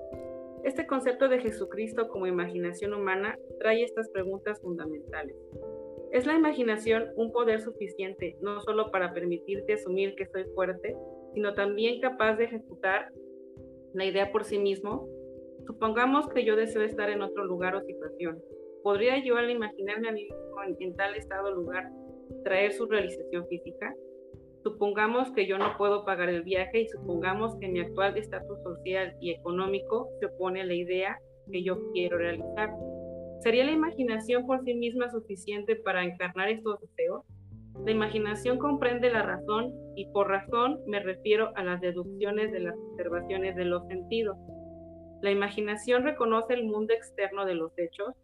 Este 0.62 0.86
concepto 0.86 1.28
de 1.28 1.40
Jesucristo 1.40 2.08
como 2.08 2.28
imaginación 2.28 2.94
humana 2.94 3.36
trae 3.58 3.82
estas 3.82 4.08
preguntas 4.10 4.60
fundamentales. 4.60 5.36
¿Es 6.12 6.26
la 6.26 6.34
imaginación 6.34 7.10
un 7.16 7.32
poder 7.32 7.60
suficiente 7.60 8.36
no 8.40 8.60
solo 8.60 8.92
para 8.92 9.12
permitirte 9.12 9.72
asumir 9.72 10.14
que 10.14 10.26
soy 10.26 10.44
fuerte, 10.54 10.96
sino 11.34 11.54
también 11.54 12.00
capaz 12.00 12.36
de 12.36 12.44
ejecutar 12.44 13.10
la 13.94 14.04
idea 14.04 14.30
por 14.30 14.44
sí 14.44 14.58
mismo, 14.58 15.08
supongamos 15.66 16.28
que 16.28 16.44
yo 16.44 16.54
deseo 16.54 16.82
estar 16.82 17.10
en 17.10 17.22
otro 17.22 17.44
lugar 17.44 17.74
o 17.74 17.82
situación. 17.82 18.40
¿Podría 18.84 19.24
yo 19.24 19.36
al 19.36 19.50
imaginarme 19.50 20.08
a 20.08 20.12
mí 20.12 20.24
mismo 20.24 20.78
en, 20.78 20.94
tal 20.94 21.16
estado 21.16 21.48
o 21.48 21.54
lugar 21.54 21.90
traer 22.44 22.72
su 22.72 22.86
realización 22.86 23.46
física? 23.48 23.94
Supongamos 24.62 25.30
que 25.32 25.46
yo 25.46 25.58
no 25.58 25.76
puedo 25.76 26.04
pagar 26.04 26.30
el 26.30 26.42
viaje 26.42 26.82
y 26.82 26.88
supongamos 26.88 27.56
que 27.58 27.68
mi 27.68 27.80
actual 27.80 28.16
estatus 28.16 28.62
social 28.62 29.14
y 29.20 29.30
económico 29.30 30.08
se 30.20 30.26
opone 30.26 30.62
a 30.62 30.64
la 30.64 30.74
idea 30.74 31.18
que 31.52 31.62
yo 31.62 31.90
quiero 31.92 32.18
realizar. 32.18 32.70
¿Sería 33.40 33.64
la 33.64 33.72
imaginación 33.72 34.46
por 34.46 34.64
sí 34.64 34.74
misma 34.74 35.10
suficiente 35.10 35.76
para 35.76 36.02
encarnar 36.02 36.48
estos 36.48 36.80
deseos? 36.80 37.22
La 37.84 37.90
imaginación 37.90 38.58
comprende 38.58 39.10
la 39.10 39.22
razón 39.22 39.74
y 39.96 40.06
por 40.12 40.28
razón 40.28 40.80
me 40.86 41.00
refiero 41.00 41.52
a 41.56 41.62
las 41.62 41.80
deducciones 41.82 42.50
de 42.52 42.60
las 42.60 42.74
observaciones 42.74 43.56
de 43.56 43.66
los 43.66 43.86
sentidos. 43.88 44.38
La 45.20 45.30
imaginación 45.30 46.04
reconoce 46.04 46.54
el 46.54 46.64
mundo 46.64 46.94
externo 46.94 47.44
de 47.44 47.54
los 47.54 47.72
hechos. 47.78 48.14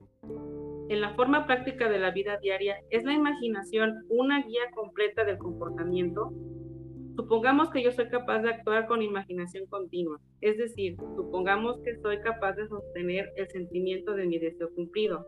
En 0.90 1.00
la 1.00 1.14
forma 1.14 1.46
práctica 1.46 1.88
de 1.88 2.00
la 2.00 2.11
vida 2.11 2.38
diaria, 2.38 2.83
¿es 2.90 3.05
la 3.05 3.12
imaginación 3.12 4.05
una 4.09 4.42
guía 4.42 4.72
completa 4.74 5.24
del 5.24 5.38
comportamiento? 5.38 6.33
Supongamos 7.14 7.70
que 7.70 7.85
yo 7.85 7.92
soy 7.92 8.09
capaz 8.09 8.40
de 8.40 8.50
actuar 8.50 8.88
con 8.88 9.00
imaginación 9.00 9.66
continua, 9.66 10.20
es 10.40 10.59
decir, 10.59 10.96
supongamos 11.14 11.81
que 11.85 11.94
soy 12.00 12.18
capaz 12.22 12.55
de 12.55 12.66
sostener 12.66 13.31
el 13.37 13.48
sentimiento 13.50 14.16
de 14.16 14.26
mi 14.26 14.40
deseo 14.40 14.68
cumplido. 14.74 15.24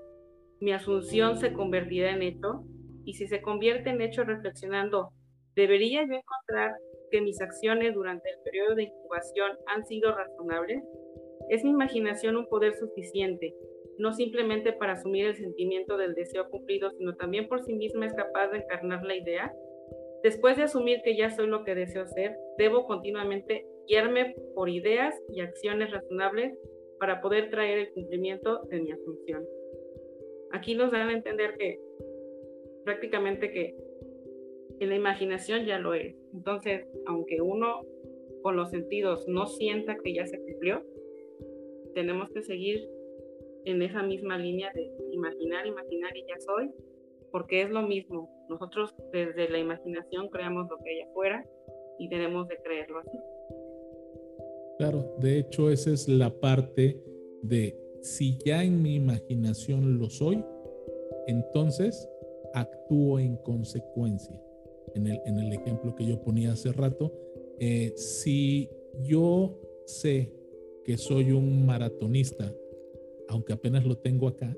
Mi 0.58 0.72
asunción 0.72 1.38
se 1.38 1.52
convertirá 1.52 2.10
en 2.10 2.22
hecho 2.22 2.64
y 3.04 3.14
si 3.14 3.28
se 3.28 3.40
convierte 3.40 3.90
en 3.90 4.00
hecho 4.00 4.24
reflexionando, 4.24 5.10
¿debería 5.54 6.00
yo 6.00 6.14
encontrar 6.14 6.72
que 7.12 7.20
mis 7.20 7.40
acciones 7.40 7.94
durante 7.94 8.30
el 8.30 8.42
periodo 8.42 8.74
de 8.74 8.82
incubación 8.82 9.52
han 9.72 9.86
sido 9.86 10.12
razonables? 10.12 10.82
¿Es 11.50 11.62
mi 11.62 11.70
imaginación 11.70 12.36
un 12.36 12.48
poder 12.48 12.74
suficiente, 12.74 13.54
no 13.98 14.12
simplemente 14.12 14.72
para 14.72 14.92
asumir 14.92 15.26
el 15.26 15.36
sentimiento 15.36 15.96
del 15.96 16.14
deseo 16.14 16.48
cumplido, 16.48 16.90
sino 16.90 17.14
también 17.16 17.48
por 17.48 17.62
sí 17.62 17.74
misma 17.74 18.06
es 18.06 18.14
capaz 18.14 18.48
de 18.48 18.58
encarnar 18.58 19.04
la 19.04 19.16
idea? 19.16 19.52
Después 20.22 20.56
de 20.56 20.64
asumir 20.64 21.00
que 21.02 21.16
ya 21.16 21.30
soy 21.30 21.48
lo 21.48 21.64
que 21.64 21.74
deseo 21.74 22.06
ser, 22.06 22.36
debo 22.58 22.86
continuamente 22.86 23.66
guiarme 23.88 24.34
por 24.54 24.68
ideas 24.68 25.20
y 25.32 25.40
acciones 25.40 25.90
razonables 25.90 26.56
para 26.98 27.20
poder 27.20 27.50
traer 27.50 27.78
el 27.78 27.92
cumplimiento 27.92 28.62
de 28.70 28.80
mi 28.80 28.92
asunción. 28.92 29.44
Aquí 30.52 30.74
nos 30.74 30.92
dan 30.92 31.08
a 31.08 31.12
entender 31.12 31.56
que 31.58 31.80
prácticamente 32.84 33.50
que 33.50 33.74
en 34.78 34.88
la 34.88 34.96
imaginación 34.96 35.66
ya 35.66 35.78
lo 35.78 35.94
es. 35.94 36.14
Entonces, 36.32 36.86
aunque 37.06 37.40
uno 37.40 37.82
con 38.42 38.56
los 38.56 38.70
sentidos 38.70 39.26
no 39.28 39.46
sienta 39.46 39.96
que 40.02 40.14
ya 40.14 40.26
se 40.26 40.38
cumplió, 40.40 40.84
tenemos 41.94 42.30
que 42.30 42.42
seguir 42.42 42.88
en 43.64 43.82
esa 43.82 44.02
misma 44.02 44.38
línea 44.38 44.70
de 44.74 44.90
imaginar, 45.12 45.66
imaginar 45.66 46.16
y 46.16 46.22
ya 46.22 46.38
soy, 46.40 46.70
porque 47.30 47.62
es 47.62 47.70
lo 47.70 47.82
mismo. 47.82 48.28
Nosotros 48.48 48.94
desde 49.12 49.48
la 49.48 49.58
imaginación 49.58 50.28
creamos 50.28 50.68
lo 50.68 50.78
que 50.78 50.90
hay 50.90 51.00
afuera 51.02 51.44
y 51.98 52.08
tenemos 52.08 52.48
de 52.48 52.56
creerlo 52.58 52.98
así. 52.98 53.18
Claro, 54.78 55.14
de 55.18 55.38
hecho 55.38 55.70
esa 55.70 55.90
es 55.90 56.08
la 56.08 56.30
parte 56.30 57.00
de 57.42 57.76
si 58.00 58.36
ya 58.44 58.64
en 58.64 58.82
mi 58.82 58.96
imaginación 58.96 59.98
lo 59.98 60.10
soy, 60.10 60.44
entonces 61.26 62.08
actúo 62.54 63.18
en 63.18 63.36
consecuencia. 63.36 64.38
En 64.94 65.06
el, 65.06 65.20
en 65.24 65.38
el 65.38 65.52
ejemplo 65.52 65.94
que 65.94 66.04
yo 66.04 66.20
ponía 66.20 66.52
hace 66.52 66.72
rato, 66.72 67.12
eh, 67.58 67.92
si 67.96 68.68
yo 69.00 69.58
sé 69.86 70.32
que 70.84 70.98
soy 70.98 71.32
un 71.32 71.64
maratonista, 71.64 72.52
aunque 73.28 73.52
apenas 73.52 73.84
lo 73.84 73.96
tengo 73.96 74.28
acá, 74.28 74.54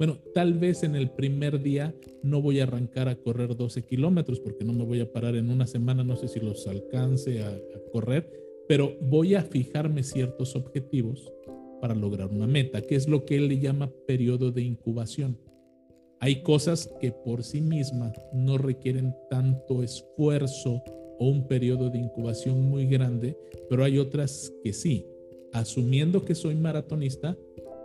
bueno, 0.00 0.16
tal 0.32 0.54
vez 0.54 0.82
en 0.82 0.96
el 0.96 1.10
primer 1.10 1.60
día 1.62 1.94
no 2.22 2.40
voy 2.40 2.60
a 2.60 2.62
arrancar 2.62 3.10
a 3.10 3.16
correr 3.16 3.54
12 3.54 3.82
kilómetros 3.82 4.40
porque 4.40 4.64
no 4.64 4.72
me 4.72 4.86
voy 4.86 5.00
a 5.00 5.12
parar 5.12 5.36
en 5.36 5.50
una 5.50 5.66
semana, 5.66 6.02
no 6.02 6.16
sé 6.16 6.26
si 6.26 6.40
los 6.40 6.66
alcance 6.66 7.42
a, 7.42 7.60
correr, 7.92 8.26
pero 8.66 8.96
voy 9.02 9.34
a 9.34 9.42
fijarme 9.42 10.02
ciertos 10.02 10.56
objetivos 10.56 11.30
para 11.82 11.94
lograr 11.94 12.30
una 12.30 12.46
meta, 12.46 12.80
que 12.80 12.94
es 12.94 13.08
lo 13.08 13.26
que 13.26 13.36
él 13.36 13.48
le 13.48 13.58
llama 13.58 13.92
periodo 14.06 14.50
de 14.50 14.62
incubación. 14.62 15.36
Hay 16.18 16.42
cosas 16.42 16.90
que 16.98 17.12
por 17.12 17.44
sí 17.44 17.60
mismas 17.60 18.14
no 18.32 18.56
requieren 18.56 19.14
tanto 19.28 19.82
esfuerzo 19.82 20.82
o 21.18 21.28
un 21.28 21.46
periodo 21.46 21.90
de 21.90 21.98
incubación 21.98 22.62
muy 22.62 22.86
grande, 22.86 23.36
pero 23.68 23.84
hay 23.84 23.98
otras 23.98 24.50
que 24.64 24.72
sí. 24.72 25.04
Asumiendo 25.52 26.24
que 26.24 26.34
soy 26.34 26.54
maratonista, 26.54 27.36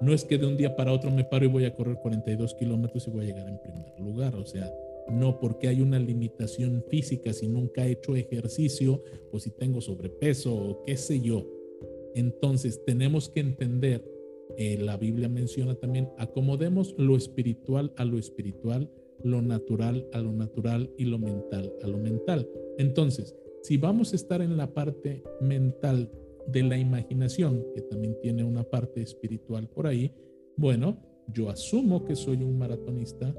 no 0.06 0.13
es 0.13 0.24
que 0.24 0.38
de 0.38 0.46
un 0.46 0.56
día 0.56 0.76
para 0.76 0.94
otro 0.94 1.10
me 1.10 1.24
paro 1.24 1.46
y 1.46 1.50
voy 1.50 1.65
a 1.65 1.74
correr 1.74 1.96
42 1.96 2.54
kilómetros 2.54 3.08
y 3.08 3.12
voy 3.12 3.24
a 3.24 3.28
llegar 3.28 3.50
en 3.50 3.60
primer 3.60 4.00
lugar. 4.00 4.36
O 4.36 4.46
sea, 4.46 4.72
no 5.10 5.39
porque 5.39 5.68
hay 5.68 5.82
una 5.82 5.98
limitación 5.98 6.84
física, 6.89 7.34
si 7.34 7.48
nunca 7.48 7.86
he 7.86 7.94
hecho 7.94 8.15
ejercicio 8.15 9.02
o 9.32 9.39
si 9.39 9.50
tengo 9.50 9.82
sobrepeso 9.82 10.56
o 10.56 10.84
qué 10.84 10.96
sé 10.96 11.22
yo. 11.22 11.44
Entonces 12.13 12.86
tenemos 12.86 13.30
que 13.30 13.39
entender 13.39 14.06
eh, 14.58 14.78
la 14.80 14.96
Biblia 14.96 15.28
menciona 15.28 15.74
también, 15.74 16.10
acomodemos 16.18 16.94
lo 17.00 17.18
espiritual 17.18 17.91
a 17.98 18.06
lo 18.06 18.20
espiritual, 18.20 18.89
lo 19.24 19.41
natural 19.41 20.08
a 20.13 20.20
lo 20.20 20.32
natural 20.32 20.91
y 21.00 21.06
lo 21.06 21.18
mental 21.18 21.74
a 21.82 21.88
lo 21.88 21.98
mental. 21.98 22.48
Entonces, 22.78 23.36
si 23.63 23.78
vamos 23.78 24.13
a 24.13 24.18
estar 24.18 24.44
en 24.44 24.56
la 24.56 24.72
parte 24.72 25.24
mental 25.41 26.12
de 26.48 26.64
la 26.64 26.78
imaginación, 26.78 27.66
que 27.74 27.82
también 27.82 28.18
tiene 28.22 28.44
una 28.44 28.64
parte 28.64 29.02
espiritual 29.02 29.68
por 29.68 29.88
ahí, 29.88 30.14
bueno, 30.58 30.98
yo 31.34 31.50
asumo 31.50 32.06
que 32.06 32.16
soy 32.16 32.44
un 32.44 32.58
maratonista, 32.58 33.34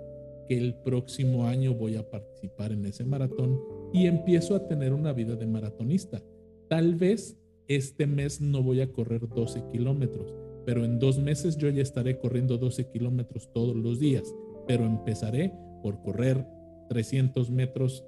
que 0.49 0.57
el 0.57 0.75
próximo 0.83 1.47
año 1.47 1.75
voy 1.75 1.97
a 1.97 2.09
participar 2.09 2.73
en 2.73 2.87
ese 2.87 3.05
maratón 3.05 3.61
y 3.92 4.07
empiezo 4.07 4.55
a 4.55 4.66
tener 4.66 4.92
una 4.92 5.12
vida 5.12 5.37
de 5.37 5.47
maratonista. 5.47 6.23
Tal 6.69 6.95
vez 6.95 7.37
este 7.69 8.07
mes 8.07 8.40
no 8.40 8.62
voy 8.62 8.81
a 8.81 8.92
correr 8.92 9.29
12 9.29 9.64
kilómetros, 9.73 10.35
pero 10.64 10.85
en 10.85 10.99
dos 10.99 11.19
meses 11.19 11.57
yo 11.57 11.69
ya 11.71 11.83
estaré 11.83 12.19
corriendo 12.19 12.59
12 12.59 12.88
kilómetros 12.90 13.51
todos 13.53 13.75
los 13.75 13.99
días, 13.99 14.35
pero 14.66 14.85
empezaré 14.85 15.53
por 15.83 16.03
correr 16.03 16.47
300 16.88 17.51
metros 17.51 18.05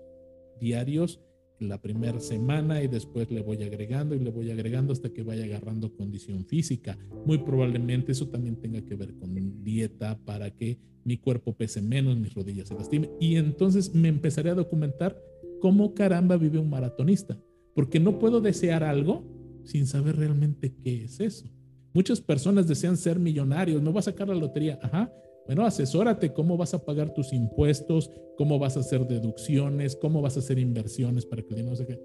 diarios 0.60 1.20
la 1.60 1.80
primera 1.80 2.20
semana 2.20 2.82
y 2.82 2.88
después 2.88 3.30
le 3.30 3.42
voy 3.42 3.62
agregando 3.62 4.14
y 4.14 4.18
le 4.18 4.30
voy 4.30 4.50
agregando 4.50 4.92
hasta 4.92 5.10
que 5.10 5.22
vaya 5.22 5.44
agarrando 5.44 5.94
condición 5.94 6.44
física. 6.46 6.98
Muy 7.26 7.38
probablemente 7.38 8.12
eso 8.12 8.28
también 8.28 8.56
tenga 8.56 8.82
que 8.82 8.94
ver 8.94 9.14
con 9.14 9.34
dieta 9.62 10.18
para 10.24 10.50
que 10.50 10.78
mi 11.04 11.18
cuerpo 11.18 11.54
pese 11.54 11.80
menos, 11.80 12.16
mis 12.16 12.34
rodillas 12.34 12.68
se 12.68 12.74
lastimen. 12.74 13.10
Y 13.20 13.36
entonces 13.36 13.94
me 13.94 14.08
empezaré 14.08 14.50
a 14.50 14.54
documentar 14.54 15.16
cómo 15.60 15.94
caramba 15.94 16.36
vive 16.36 16.58
un 16.58 16.70
maratonista, 16.70 17.38
porque 17.74 18.00
no 18.00 18.18
puedo 18.18 18.40
desear 18.40 18.82
algo 18.82 19.24
sin 19.64 19.86
saber 19.86 20.16
realmente 20.16 20.74
qué 20.82 21.04
es 21.04 21.20
eso. 21.20 21.46
Muchas 21.94 22.20
personas 22.20 22.68
desean 22.68 22.96
ser 22.96 23.18
millonarios, 23.18 23.82
no 23.82 23.92
va 23.92 24.00
a 24.00 24.04
sacar 24.04 24.28
la 24.28 24.34
lotería, 24.34 24.78
ajá. 24.82 25.12
Bueno, 25.48 25.64
asesórate 25.64 26.34
cómo 26.34 26.58
vas 26.58 26.74
a 26.74 26.84
pagar 26.84 27.14
tus 27.14 27.32
impuestos, 27.32 28.10
cómo 28.36 28.58
vas 28.58 28.76
a 28.76 28.80
hacer 28.80 29.06
deducciones, 29.06 29.96
cómo 29.96 30.20
vas 30.20 30.36
a 30.36 30.40
hacer 30.40 30.58
inversiones 30.58 31.24
para 31.24 31.40
que 31.40 31.48
el 31.54 31.56
dinero 31.56 31.74
se 31.74 31.98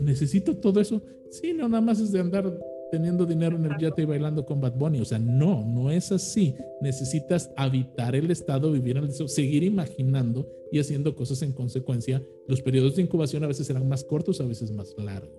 ¿Necesito 0.00 0.56
todo 0.56 0.80
eso? 0.80 1.02
Sí, 1.30 1.52
no, 1.52 1.68
nada 1.68 1.82
más 1.82 2.00
es 2.00 2.10
de 2.10 2.20
andar 2.20 2.58
teniendo 2.90 3.26
dinero 3.26 3.56
en 3.56 3.66
el 3.66 3.78
yate 3.78 4.02
y 4.02 4.04
bailando 4.06 4.46
con 4.46 4.62
Bad 4.62 4.76
Bunny. 4.76 5.00
O 5.00 5.04
sea, 5.04 5.18
no, 5.18 5.62
no 5.62 5.90
es 5.90 6.10
así. 6.10 6.54
Necesitas 6.80 7.50
habitar 7.54 8.16
el 8.16 8.30
estado, 8.30 8.72
vivir 8.72 8.96
en 8.96 9.04
el 9.04 9.10
estado, 9.10 9.28
seguir 9.28 9.62
imaginando 9.62 10.48
y 10.72 10.78
haciendo 10.78 11.14
cosas 11.14 11.42
en 11.42 11.52
consecuencia. 11.52 12.22
Los 12.48 12.62
periodos 12.62 12.96
de 12.96 13.02
incubación 13.02 13.44
a 13.44 13.48
veces 13.48 13.66
serán 13.66 13.86
más 13.86 14.04
cortos, 14.04 14.40
a 14.40 14.46
veces 14.46 14.70
más 14.70 14.94
largos, 14.96 15.30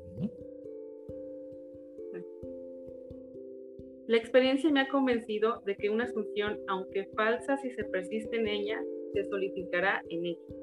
La 4.08 4.16
experiencia 4.16 4.72
me 4.72 4.80
ha 4.80 4.88
convencido 4.88 5.62
de 5.66 5.76
que 5.76 5.90
una 5.90 6.06
asunción, 6.06 6.58
aunque 6.70 7.10
falsa 7.18 7.58
si 7.58 7.72
se 7.72 7.84
persiste 7.84 8.38
en 8.38 8.48
ella, 8.48 8.82
se 9.14 9.26
solidificará 9.26 10.02
en 10.10 10.26
ella, 10.26 10.56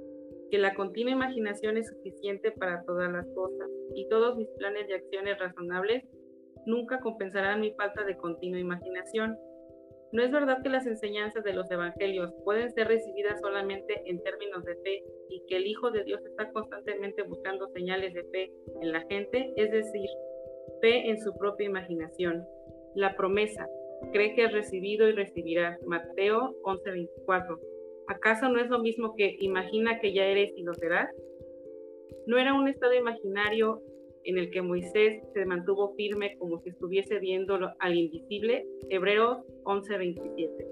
que 0.51 0.57
la 0.57 0.75
continua 0.75 1.13
imaginación 1.13 1.77
es 1.77 1.87
suficiente 1.89 2.53
para 2.53 2.83
todas 2.85 3.13
las 3.13 3.27
cosas 3.35 3.69
y 3.95 4.09
todos 4.09 4.39
mis 4.39 4.49
planes 4.57 4.89
y 4.89 4.95
acciones 4.95 5.39
razonables 5.39 6.05
nunca 6.65 7.01
compensarán 7.01 7.61
mi 7.61 7.73
falta 7.75 8.03
de 8.05 8.17
continua 8.17 8.61
imaginación. 8.61 9.37
No 10.13 10.23
es 10.23 10.31
verdad 10.31 10.63
que 10.63 10.71
las 10.71 10.87
enseñanzas 10.87 11.45
de 11.45 11.53
los 11.53 11.71
evangelios 11.71 12.33
pueden 12.45 12.73
ser 12.73 12.89
recibidas 12.89 13.41
solamente 13.43 14.01
en 14.07 14.23
términos 14.23 14.65
de 14.65 14.77
fe 14.77 15.03
y 15.29 15.45
que 15.49 15.57
el 15.57 15.67
Hijo 15.67 15.91
de 15.91 16.05
Dios 16.05 16.25
está 16.25 16.51
constantemente 16.51 17.23
buscando 17.25 17.69
señales 17.75 18.15
de 18.15 18.25
fe 18.25 18.51
en 18.81 18.93
la 18.93 19.03
gente, 19.03 19.53
es 19.57 19.71
decir, 19.71 20.09
fe 20.81 21.11
en 21.11 21.21
su 21.21 21.37
propia 21.37 21.67
imaginación. 21.67 22.47
La 22.95 23.17
promesa, 23.17 23.67
cree 24.13 24.35
que 24.35 24.45
has 24.45 24.53
recibido 24.53 25.09
y 25.09 25.13
recibirás. 25.13 25.81
Mateo 25.87 26.55
11:24. 26.63 27.59
¿Acaso 28.09 28.49
no 28.49 28.61
es 28.61 28.69
lo 28.69 28.79
mismo 28.81 29.15
que 29.17 29.37
imagina 29.41 29.99
que 30.01 30.13
ya 30.13 30.25
eres 30.27 30.53
y 30.57 30.63
lo 30.63 30.75
serás? 30.75 31.09
¿No 32.27 32.39
era 32.39 32.55
un 32.55 32.69
estado 32.69 32.95
imaginario 32.95 33.83
en 34.25 34.39
el 34.39 34.51
que 34.51 34.63
Moisés 34.63 35.23
se 35.33 35.45
mantuvo 35.45 35.95
firme 35.95 36.37
como 36.39 36.59
si 36.61 36.71
estuviese 36.71 37.19
viendo 37.19 37.59
al 37.79 37.95
invisible, 37.95 38.67
Hebreos 38.89 39.39
11:27. 39.65 40.67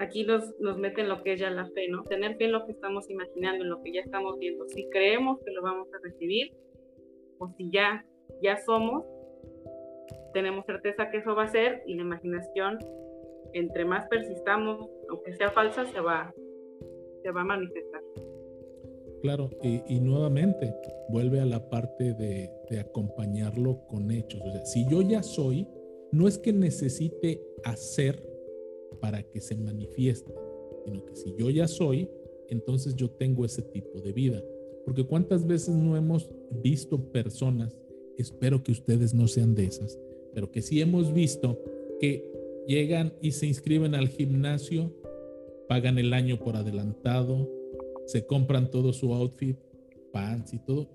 Aquí 0.00 0.24
nos, 0.24 0.58
nos 0.58 0.78
meten 0.78 1.08
lo 1.08 1.22
que 1.22 1.34
es 1.34 1.40
ya 1.40 1.50
la 1.50 1.66
fe, 1.70 1.88
¿no? 1.88 2.02
Tener 2.04 2.36
fe 2.36 2.46
en 2.46 2.52
lo 2.52 2.64
que 2.64 2.72
estamos 2.72 3.08
imaginando, 3.10 3.64
en 3.64 3.70
lo 3.70 3.82
que 3.82 3.92
ya 3.92 4.00
estamos 4.00 4.38
viendo. 4.38 4.66
Si 4.68 4.88
creemos 4.88 5.38
que 5.44 5.52
lo 5.52 5.62
vamos 5.62 5.88
a 5.92 5.98
recibir, 6.02 6.52
o 7.38 7.48
si 7.56 7.70
ya, 7.70 8.06
ya 8.42 8.56
somos, 8.56 9.04
tenemos 10.32 10.64
certeza 10.66 11.10
que 11.10 11.18
eso 11.18 11.34
va 11.34 11.44
a 11.44 11.48
ser 11.48 11.82
y 11.86 11.94
la 11.94 12.02
imaginación, 12.02 12.78
entre 13.52 13.84
más 13.84 14.06
persistamos, 14.08 14.88
aunque 15.08 15.34
sea 15.34 15.50
falsa, 15.50 15.86
se 15.86 16.00
va, 16.00 16.32
se 17.22 17.30
va 17.30 17.40
a 17.42 17.44
manifestar. 17.44 18.00
Claro, 19.22 19.50
y, 19.62 20.00
nuevamente 20.00 20.74
vuelve 21.10 21.40
a 21.40 21.44
la 21.44 21.68
parte 21.68 22.14
de, 22.14 22.50
de, 22.70 22.80
acompañarlo 22.80 23.86
con 23.86 24.10
hechos. 24.10 24.40
O 24.42 24.50
sea, 24.50 24.64
si 24.64 24.88
yo 24.88 25.02
ya 25.02 25.22
soy, 25.22 25.68
no 26.10 26.26
es 26.26 26.38
que 26.38 26.54
necesite 26.54 27.42
hacer 27.64 28.24
para 29.00 29.22
que 29.22 29.40
se 29.42 29.56
manifieste, 29.56 30.32
sino 30.86 31.04
que 31.04 31.14
si 31.16 31.34
yo 31.36 31.50
ya 31.50 31.68
soy, 31.68 32.08
entonces 32.48 32.96
yo 32.96 33.10
tengo 33.10 33.44
ese 33.44 33.62
tipo 33.62 34.00
de 34.00 34.12
vida. 34.12 34.42
Porque 34.84 35.04
cuántas 35.04 35.46
veces 35.46 35.74
no 35.74 35.96
hemos 35.96 36.30
visto 36.62 37.12
personas, 37.12 37.76
espero 38.20 38.62
que 38.62 38.72
ustedes 38.72 39.14
no 39.14 39.28
sean 39.28 39.54
de 39.54 39.64
esas, 39.64 39.98
pero 40.34 40.50
que 40.50 40.62
sí 40.62 40.80
hemos 40.80 41.12
visto 41.12 41.58
que 42.00 42.30
llegan 42.66 43.12
y 43.20 43.32
se 43.32 43.46
inscriben 43.46 43.94
al 43.94 44.08
gimnasio, 44.08 44.92
pagan 45.68 45.98
el 45.98 46.12
año 46.12 46.38
por 46.38 46.56
adelantado, 46.56 47.50
se 48.06 48.26
compran 48.26 48.70
todo 48.70 48.92
su 48.92 49.12
outfit, 49.12 49.56
pants 50.12 50.54
y 50.54 50.58
todo, 50.58 50.88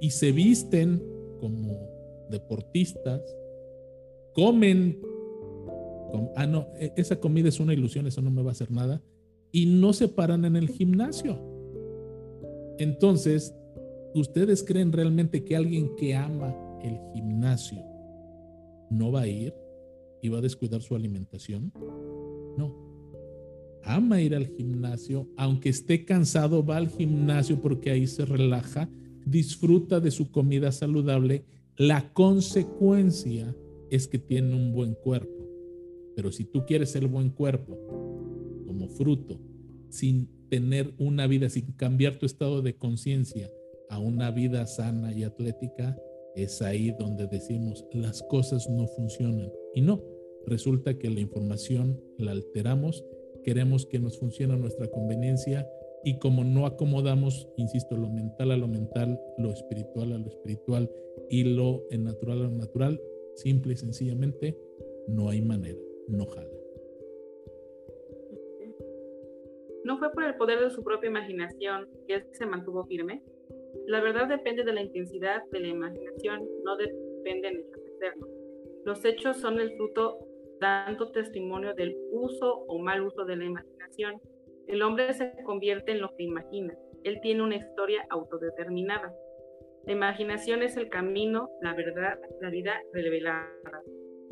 y 0.00 0.10
se 0.10 0.32
visten 0.32 1.02
como 1.40 1.78
deportistas, 2.30 3.22
comen, 4.32 5.00
ah, 6.36 6.46
no, 6.46 6.68
e, 6.78 6.92
esa 6.96 7.20
comida 7.20 7.48
es 7.48 7.60
una 7.60 7.74
ilusión, 7.74 8.06
eso 8.06 8.22
no 8.22 8.30
me 8.30 8.42
va 8.42 8.50
a 8.50 8.52
hacer 8.52 8.70
nada, 8.70 9.02
y 9.52 9.66
no 9.66 9.92
se 9.92 10.08
paran 10.08 10.44
en 10.44 10.56
el 10.56 10.68
gimnasio. 10.68 11.38
Entonces, 12.78 13.54
¿ustedes 14.14 14.64
creen 14.64 14.92
realmente 14.92 15.44
que 15.44 15.54
alguien 15.54 15.94
que 15.96 16.14
ama 16.14 16.54
el 16.84 16.98
gimnasio 17.12 17.82
no 18.90 19.10
va 19.10 19.22
a 19.22 19.26
ir 19.26 19.54
y 20.22 20.28
va 20.28 20.38
a 20.38 20.42
descuidar 20.42 20.82
su 20.82 20.94
alimentación? 20.94 21.72
No. 22.56 22.74
Ama 23.82 24.20
ir 24.20 24.34
al 24.34 24.46
gimnasio, 24.46 25.28
aunque 25.36 25.68
esté 25.68 26.04
cansado, 26.04 26.64
va 26.64 26.76
al 26.76 26.88
gimnasio 26.88 27.60
porque 27.60 27.90
ahí 27.90 28.06
se 28.06 28.24
relaja, 28.24 28.88
disfruta 29.26 30.00
de 30.00 30.10
su 30.10 30.30
comida 30.30 30.72
saludable. 30.72 31.44
La 31.76 32.12
consecuencia 32.12 33.54
es 33.90 34.08
que 34.08 34.18
tiene 34.18 34.54
un 34.54 34.72
buen 34.72 34.94
cuerpo. 34.94 35.34
Pero 36.16 36.32
si 36.32 36.44
tú 36.44 36.64
quieres 36.64 36.94
el 36.96 37.08
buen 37.08 37.30
cuerpo 37.30 37.76
como 38.66 38.88
fruto, 38.88 39.40
sin 39.90 40.28
tener 40.48 40.94
una 40.98 41.26
vida, 41.26 41.48
sin 41.48 41.72
cambiar 41.72 42.18
tu 42.18 42.26
estado 42.26 42.62
de 42.62 42.76
conciencia 42.76 43.50
a 43.90 43.98
una 43.98 44.30
vida 44.30 44.66
sana 44.66 45.12
y 45.12 45.24
atlética, 45.24 45.96
es 46.34 46.62
ahí 46.62 46.90
donde 46.98 47.26
decimos 47.26 47.86
las 47.92 48.22
cosas 48.24 48.68
no 48.68 48.86
funcionan. 48.86 49.52
Y 49.74 49.82
no, 49.82 50.02
resulta 50.46 50.98
que 50.98 51.10
la 51.10 51.20
información 51.20 52.00
la 52.18 52.32
alteramos, 52.32 53.04
queremos 53.42 53.86
que 53.86 53.98
nos 53.98 54.18
funcione 54.18 54.54
a 54.54 54.58
nuestra 54.58 54.88
conveniencia 54.88 55.68
y 56.04 56.18
como 56.18 56.44
no 56.44 56.66
acomodamos, 56.66 57.48
insisto, 57.56 57.96
lo 57.96 58.10
mental 58.10 58.50
a 58.50 58.56
lo 58.56 58.68
mental, 58.68 59.18
lo 59.38 59.50
espiritual 59.50 60.12
a 60.12 60.18
lo 60.18 60.28
espiritual 60.28 60.90
y 61.30 61.44
lo 61.44 61.84
natural 61.90 62.40
a 62.40 62.44
lo 62.44 62.50
natural, 62.50 63.00
simple 63.36 63.72
y 63.72 63.76
sencillamente, 63.76 64.58
no 65.08 65.30
hay 65.30 65.40
manera, 65.40 65.78
no 66.08 66.26
jala. 66.26 66.50
¿No 69.84 69.98
fue 69.98 70.10
por 70.12 70.24
el 70.24 70.34
poder 70.36 70.60
de 70.60 70.70
su 70.70 70.82
propia 70.82 71.10
imaginación 71.10 71.88
que 72.06 72.24
se 72.32 72.46
mantuvo 72.46 72.84
firme? 72.84 73.22
La 73.86 74.00
verdad 74.00 74.28
depende 74.28 74.64
de 74.64 74.72
la 74.72 74.82
intensidad 74.82 75.42
de 75.50 75.60
la 75.60 75.68
imaginación, 75.68 76.48
no 76.64 76.76
depende 76.76 77.50
de 77.50 77.60
externos. 77.60 78.28
Los 78.84 79.04
hechos 79.04 79.38
son 79.38 79.60
el 79.60 79.76
fruto 79.76 80.18
dando 80.60 81.10
testimonio 81.10 81.74
del 81.74 81.96
uso 82.10 82.64
o 82.68 82.78
mal 82.78 83.02
uso 83.02 83.24
de 83.24 83.36
la 83.36 83.44
imaginación. 83.44 84.20
El 84.66 84.82
hombre 84.82 85.12
se 85.12 85.32
convierte 85.44 85.92
en 85.92 86.00
lo 86.00 86.14
que 86.16 86.24
imagina. 86.24 86.74
Él 87.02 87.18
tiene 87.20 87.42
una 87.42 87.56
historia 87.56 88.06
autodeterminada. 88.10 89.14
La 89.86 89.92
imaginación 89.92 90.62
es 90.62 90.76
el 90.78 90.88
camino, 90.88 91.50
la 91.60 91.74
verdad, 91.74 92.18
la 92.40 92.48
vida 92.48 92.80
revelada. 92.94 93.50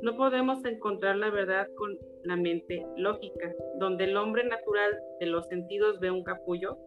No 0.00 0.16
podemos 0.16 0.64
encontrar 0.64 1.16
la 1.16 1.30
verdad 1.30 1.68
con 1.76 1.96
la 2.24 2.36
mente 2.36 2.84
lógica, 2.96 3.52
donde 3.78 4.04
el 4.04 4.16
hombre 4.16 4.44
natural 4.44 4.98
de 5.20 5.26
los 5.26 5.46
sentidos 5.48 6.00
ve 6.00 6.10
un 6.10 6.24
capullo, 6.24 6.78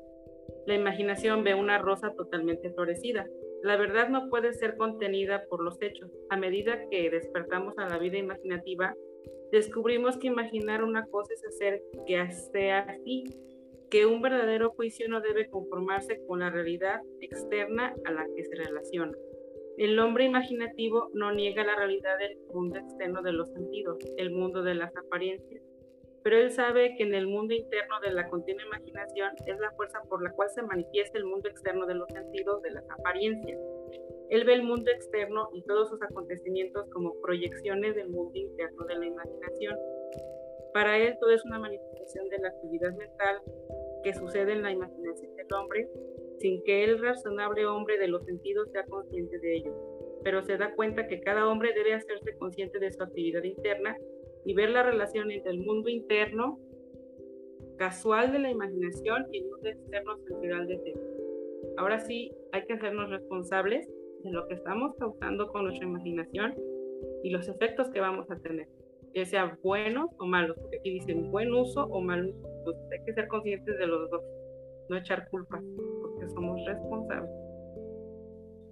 la 0.66 0.76
imaginación 0.76 1.44
ve 1.44 1.54
una 1.54 1.78
rosa 1.78 2.14
totalmente 2.16 2.72
florecida. 2.72 3.28
La 3.62 3.78
verdad 3.78 4.10
no 4.10 4.30
puede 4.30 4.54
ser 4.54 4.78
contenida 4.78 5.46
por 5.50 5.64
los 5.64 5.82
hechos. 5.82 6.12
A 6.30 6.38
medida 6.38 6.88
que 6.90 7.10
despertamos 7.10 7.78
a 7.78 7.88
la 7.88 7.98
vida 7.98 8.18
imaginativa, 8.18 8.96
descubrimos 9.52 10.18
que 10.18 10.28
imaginar 10.28 10.84
una 10.84 11.06
cosa 11.08 11.34
es 11.34 11.46
hacer 11.46 11.82
que 12.08 12.32
sea 12.52 12.80
así, 12.80 13.24
que 13.90 14.06
un 14.06 14.22
verdadero 14.22 14.72
juicio 14.72 15.08
no 15.08 15.22
debe 15.22 15.50
conformarse 15.50 16.20
con 16.28 16.40
la 16.40 16.50
realidad 16.50 17.02
externa 17.22 17.94
a 18.06 18.12
la 18.12 18.26
que 18.36 18.44
se 18.44 18.56
relaciona. 18.56 19.16
El 19.78 20.00
hombre 20.00 20.26
imaginativo 20.26 21.10
no 21.14 21.34
niega 21.34 21.64
la 21.64 21.76
realidad 21.76 22.18
del 22.18 22.38
mundo 22.54 22.80
externo 22.80 23.22
de 23.22 23.34
los 23.34 23.50
sentidos, 23.52 23.98
el 24.18 24.32
mundo 24.32 24.64
de 24.64 24.74
las 24.74 24.96
apariencias, 24.96 25.62
pero 26.26 26.40
él 26.40 26.50
sabe 26.50 26.96
que 26.98 27.04
en 27.04 27.14
el 27.14 27.28
mundo 27.28 27.54
interno 27.54 28.00
de 28.02 28.12
la 28.12 28.28
continua 28.28 28.64
imaginación 28.66 29.30
es 29.46 29.60
la 29.60 29.72
fuerza 29.74 30.02
por 30.10 30.24
la 30.24 30.32
cual 30.32 30.50
se 30.50 30.64
manifiesta 30.64 31.20
el 31.20 31.26
mundo 31.26 31.48
externo 31.48 31.86
de 31.86 31.94
los 31.94 32.08
sentidos, 32.12 32.64
de 32.64 32.72
las 32.72 32.90
apariencias. 32.90 33.60
Él 34.32 34.44
ve 34.44 34.56
el 34.56 34.64
mundo 34.64 34.90
externo 34.90 35.50
y 35.54 35.62
todos 35.62 35.88
sus 35.88 36.02
acontecimientos 36.02 36.90
como 36.90 37.14
proyecciones 37.22 37.94
del 37.94 38.10
mundo 38.10 38.32
interno 38.34 38.86
de 38.86 38.96
la 38.96 39.06
imaginación. 39.06 39.78
Para 40.74 40.98
él 40.98 41.16
todo 41.20 41.30
es 41.30 41.46
una 41.46 41.60
manifestación 41.60 42.28
de 42.30 42.40
la 42.40 42.48
actividad 42.48 42.94
mental 42.96 43.42
que 44.04 44.16
sucede 44.16 44.54
en 44.54 44.64
la 44.64 44.72
imaginación 44.72 45.36
del 45.36 45.54
hombre 45.54 45.88
sin 46.40 46.64
que 46.64 46.86
el 46.86 47.00
razonable 47.04 47.68
hombre 47.68 48.00
de 48.00 48.08
los 48.08 48.26
sentidos 48.26 48.72
sea 48.72 48.84
consciente 48.86 49.38
de 49.38 49.58
ello, 49.58 49.76
pero 50.24 50.42
se 50.42 50.58
da 50.58 50.74
cuenta 50.74 51.06
que 51.06 51.22
cada 51.22 51.48
hombre 51.48 51.72
debe 51.74 51.94
hacerse 51.94 52.36
consciente 52.40 52.80
de 52.80 52.92
su 52.92 53.04
actividad 53.04 53.44
interna 53.44 53.96
y 54.46 54.54
ver 54.54 54.70
la 54.70 54.84
relación 54.84 55.32
entre 55.32 55.52
el 55.52 55.60
mundo 55.60 55.90
interno 55.90 56.60
casual 57.78 58.32
de 58.32 58.40
la 58.40 58.52
imaginación 58.52 59.28
y 59.32 59.40
el 59.40 59.50
mundo 59.50 59.70
externo 59.70 60.18
sensorial 60.18 60.68
de 60.68 60.78
ser. 60.80 60.94
Ahora 61.78 62.00
sí, 62.00 62.32
hay 62.52 62.66
que 62.66 62.74
hacernos 62.74 63.10
responsables 63.10 63.88
de 64.24 64.32
lo 64.32 64.48
que 64.48 64.54
estamos 64.54 64.96
causando 64.98 65.48
con 65.48 65.66
nuestra 65.66 65.86
imaginación 65.86 66.56
y 67.24 67.30
los 67.32 67.48
efectos 67.50 67.90
que 67.90 68.00
vamos 68.00 68.30
a 68.32 68.38
tener, 68.38 68.68
que 69.14 69.26
sean 69.26 69.58
buenos 69.62 70.10
o 70.20 70.26
malos, 70.26 70.58
porque 70.60 70.78
aquí 70.78 70.92
dicen 70.92 71.32
buen 71.32 71.54
uso 71.54 71.86
o 71.86 72.02
mal 72.02 72.28
uso, 72.28 72.64
pues 72.64 72.78
hay 72.92 73.06
que 73.06 73.14
ser 73.14 73.28
conscientes 73.28 73.78
de 73.78 73.88
los 73.88 74.10
dos, 74.10 74.22
no 74.90 74.98
echar 74.98 75.28
culpas 75.30 75.62
somos 76.34 76.60
responsables. 76.66 77.32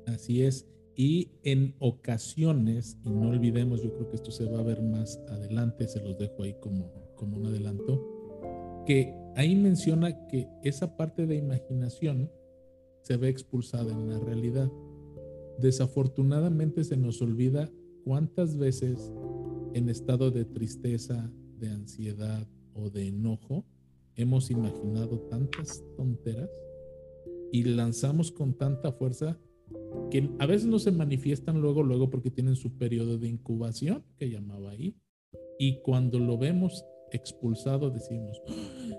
Así 0.08 0.44
es. 0.44 0.68
Y 0.96 1.32
en 1.44 1.76
ocasiones, 1.80 2.98
y 3.04 3.10
no 3.10 3.30
olvidemos, 3.30 3.82
yo 3.82 3.94
creo 3.94 4.10
que 4.10 4.16
esto 4.16 4.32
se 4.32 4.46
va 4.46 4.60
a 4.60 4.64
ver 4.64 4.82
más 4.82 5.20
adelante, 5.30 5.88
se 5.88 6.02
los 6.02 6.18
dejo 6.18 6.44
ahí 6.44 6.56
como, 6.60 6.92
como 7.16 7.38
un 7.38 7.48
adelanto, 7.48 8.84
que 8.86 9.14
ahí 9.36 9.56
menciona 9.56 10.28
que 10.28 10.48
esa 10.64 10.96
parte 10.96 11.26
de 11.26 11.36
imaginación 11.36 12.30
se 13.02 13.18
ve 13.18 13.30
expulsada 13.30 13.92
en 13.92 14.10
la 14.10 14.20
realidad. 14.20 14.72
Desafortunadamente 15.60 16.84
se 16.84 16.98
nos 16.98 17.22
olvida 17.22 17.70
cuántas 18.04 18.58
veces 18.58 19.12
en 19.74 19.90
estado 19.90 20.30
de 20.30 20.46
tristeza, 20.46 21.32
de 21.58 21.70
ansiedad 21.70 22.48
o 22.74 22.90
de 22.90 23.08
enojo 23.08 23.66
hemos 24.16 24.52
imaginado 24.52 25.20
tantas 25.22 25.84
tonteras 25.96 26.50
y 27.52 27.64
lanzamos 27.64 28.32
con 28.32 28.54
tanta 28.54 28.92
fuerza 28.92 29.40
que 30.10 30.30
a 30.40 30.46
veces 30.46 30.68
no 30.68 30.80
se 30.80 30.92
manifiestan 30.92 31.62
luego, 31.62 31.84
luego 31.84 32.10
porque 32.10 32.32
tienen 32.32 32.56
su 32.56 32.78
periodo 32.78 33.18
de 33.18 33.30
incubación, 33.30 34.04
que 34.18 34.30
llamaba 34.30 34.72
ahí, 34.72 34.96
y 35.58 35.82
cuando 35.82 36.20
lo 36.20 36.38
vemos 36.38 36.86
expulsado 37.12 37.90
decimos, 37.90 38.42
ah, 38.48 38.90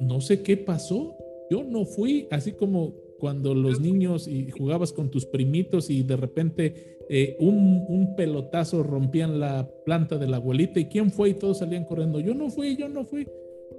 no 0.00 0.20
sé 0.20 0.42
qué 0.42 0.56
pasó, 0.56 1.16
yo 1.50 1.64
no 1.64 1.84
fui, 1.84 2.26
así 2.30 2.52
como 2.52 2.94
cuando 3.18 3.54
los 3.54 3.80
niños 3.80 4.28
y 4.28 4.50
jugabas 4.50 4.92
con 4.92 5.10
tus 5.10 5.24
primitos 5.26 5.88
y 5.88 6.02
de 6.02 6.16
repente 6.16 6.98
eh, 7.08 7.36
un, 7.40 7.84
un, 7.88 8.16
pelotazo 8.16 8.82
rompían 8.82 9.40
la 9.40 9.70
planta 9.84 10.18
de 10.18 10.26
la 10.26 10.36
abuelita 10.38 10.80
y 10.80 10.86
quién 10.86 11.10
fue 11.10 11.30
y 11.30 11.34
todos 11.34 11.58
salían 11.58 11.84
corriendo, 11.84 12.20
yo 12.20 12.34
no 12.34 12.50
fui, 12.50 12.76
yo 12.76 12.88
no 12.88 13.04
fui. 13.04 13.26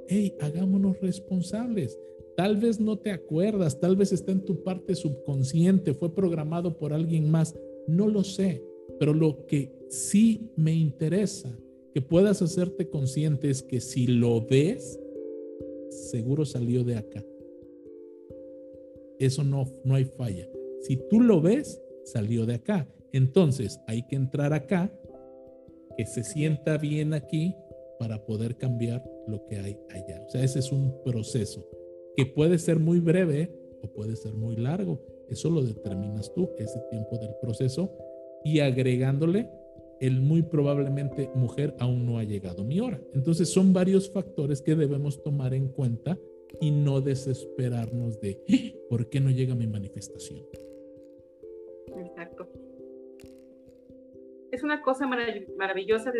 Hey, 0.08 0.36
hagámonos 0.40 1.00
responsables 1.00 2.00
Tal 2.36 2.58
vez 2.58 2.82
no 2.82 2.98
te 2.98 3.12
acuerdas, 3.12 3.80
tal 3.80 3.96
vez 3.96 4.12
está 4.12 4.32
en 4.34 4.44
tu 4.44 4.62
parte 4.62 4.94
subconsciente, 4.96 5.94
fue 5.94 6.14
programado 6.14 6.78
por 6.78 6.92
alguien 6.92 7.32
más, 7.32 7.56
no 7.88 8.08
lo 8.08 8.24
sé, 8.24 8.62
pero 9.00 9.14
lo 9.14 9.46
que 9.46 9.72
sí 9.90 10.52
me 10.58 10.74
interesa 10.74 11.58
que 11.94 12.02
puedas 12.02 12.42
hacerte 12.42 12.90
consciente 12.90 13.50
es 13.50 13.64
que 13.64 13.80
si 13.80 14.06
lo 14.06 14.46
ves, 14.46 15.00
seguro 15.90 16.44
salió 16.44 16.84
de 16.84 16.98
acá. 16.98 17.24
Eso 19.18 19.46
no, 19.46 19.64
no 19.86 19.96
hay 19.96 20.04
falla. 20.04 20.46
Si 20.82 20.98
tú 21.10 21.22
lo 21.22 21.40
ves, 21.40 21.82
salió 22.04 22.46
de 22.46 22.56
acá. 22.56 22.86
Entonces 23.14 23.80
hay 23.88 24.06
que 24.08 24.18
entrar 24.18 24.52
acá, 24.52 24.92
que 25.96 26.06
se 26.06 26.26
sienta 26.26 26.78
bien 26.78 27.14
aquí 27.14 27.56
para 27.98 28.26
poder 28.26 28.58
cambiar 28.58 29.02
lo 29.26 29.46
que 29.46 29.56
hay 29.56 29.78
allá. 29.90 30.22
O 30.28 30.30
sea, 30.30 30.44
ese 30.44 30.60
es 30.60 30.74
un 30.74 31.02
proceso 31.02 31.66
que 32.16 32.26
puede 32.26 32.58
ser 32.58 32.80
muy 32.80 33.00
breve 33.00 33.52
o 33.82 33.88
puede 33.88 34.16
ser 34.16 34.34
muy 34.34 34.56
largo. 34.56 35.02
Eso 35.30 35.50
lo 35.50 35.62
determinas 35.62 36.34
tú, 36.34 36.50
ese 36.58 36.80
tiempo 36.90 37.18
del 37.18 37.32
proceso, 37.42 37.92
y 38.44 38.60
agregándole 38.60 39.50
el 40.00 40.22
muy 40.22 40.42
probablemente 40.44 41.30
mujer 41.36 41.76
aún 41.80 42.06
no 42.06 42.20
ha 42.20 42.24
llegado 42.24 42.64
mi 42.64 42.80
hora. 42.80 43.02
Entonces 43.14 43.50
son 43.50 43.74
varios 43.74 44.10
factores 44.12 44.62
que 44.62 44.76
debemos 44.76 45.24
tomar 45.24 45.54
en 45.54 45.70
cuenta 45.70 46.18
y 46.62 46.72
no 46.72 47.02
desesperarnos 47.02 48.20
de 48.20 48.44
¡Ah! 48.50 48.78
por 48.90 49.10
qué 49.10 49.20
no 49.20 49.30
llega 49.30 49.56
mi 49.56 49.68
manifestación. 49.68 50.46
Exacto. 51.98 52.50
Es 54.52 54.64
una 54.64 54.82
cosa 54.82 55.08
maravillosa 55.58 56.12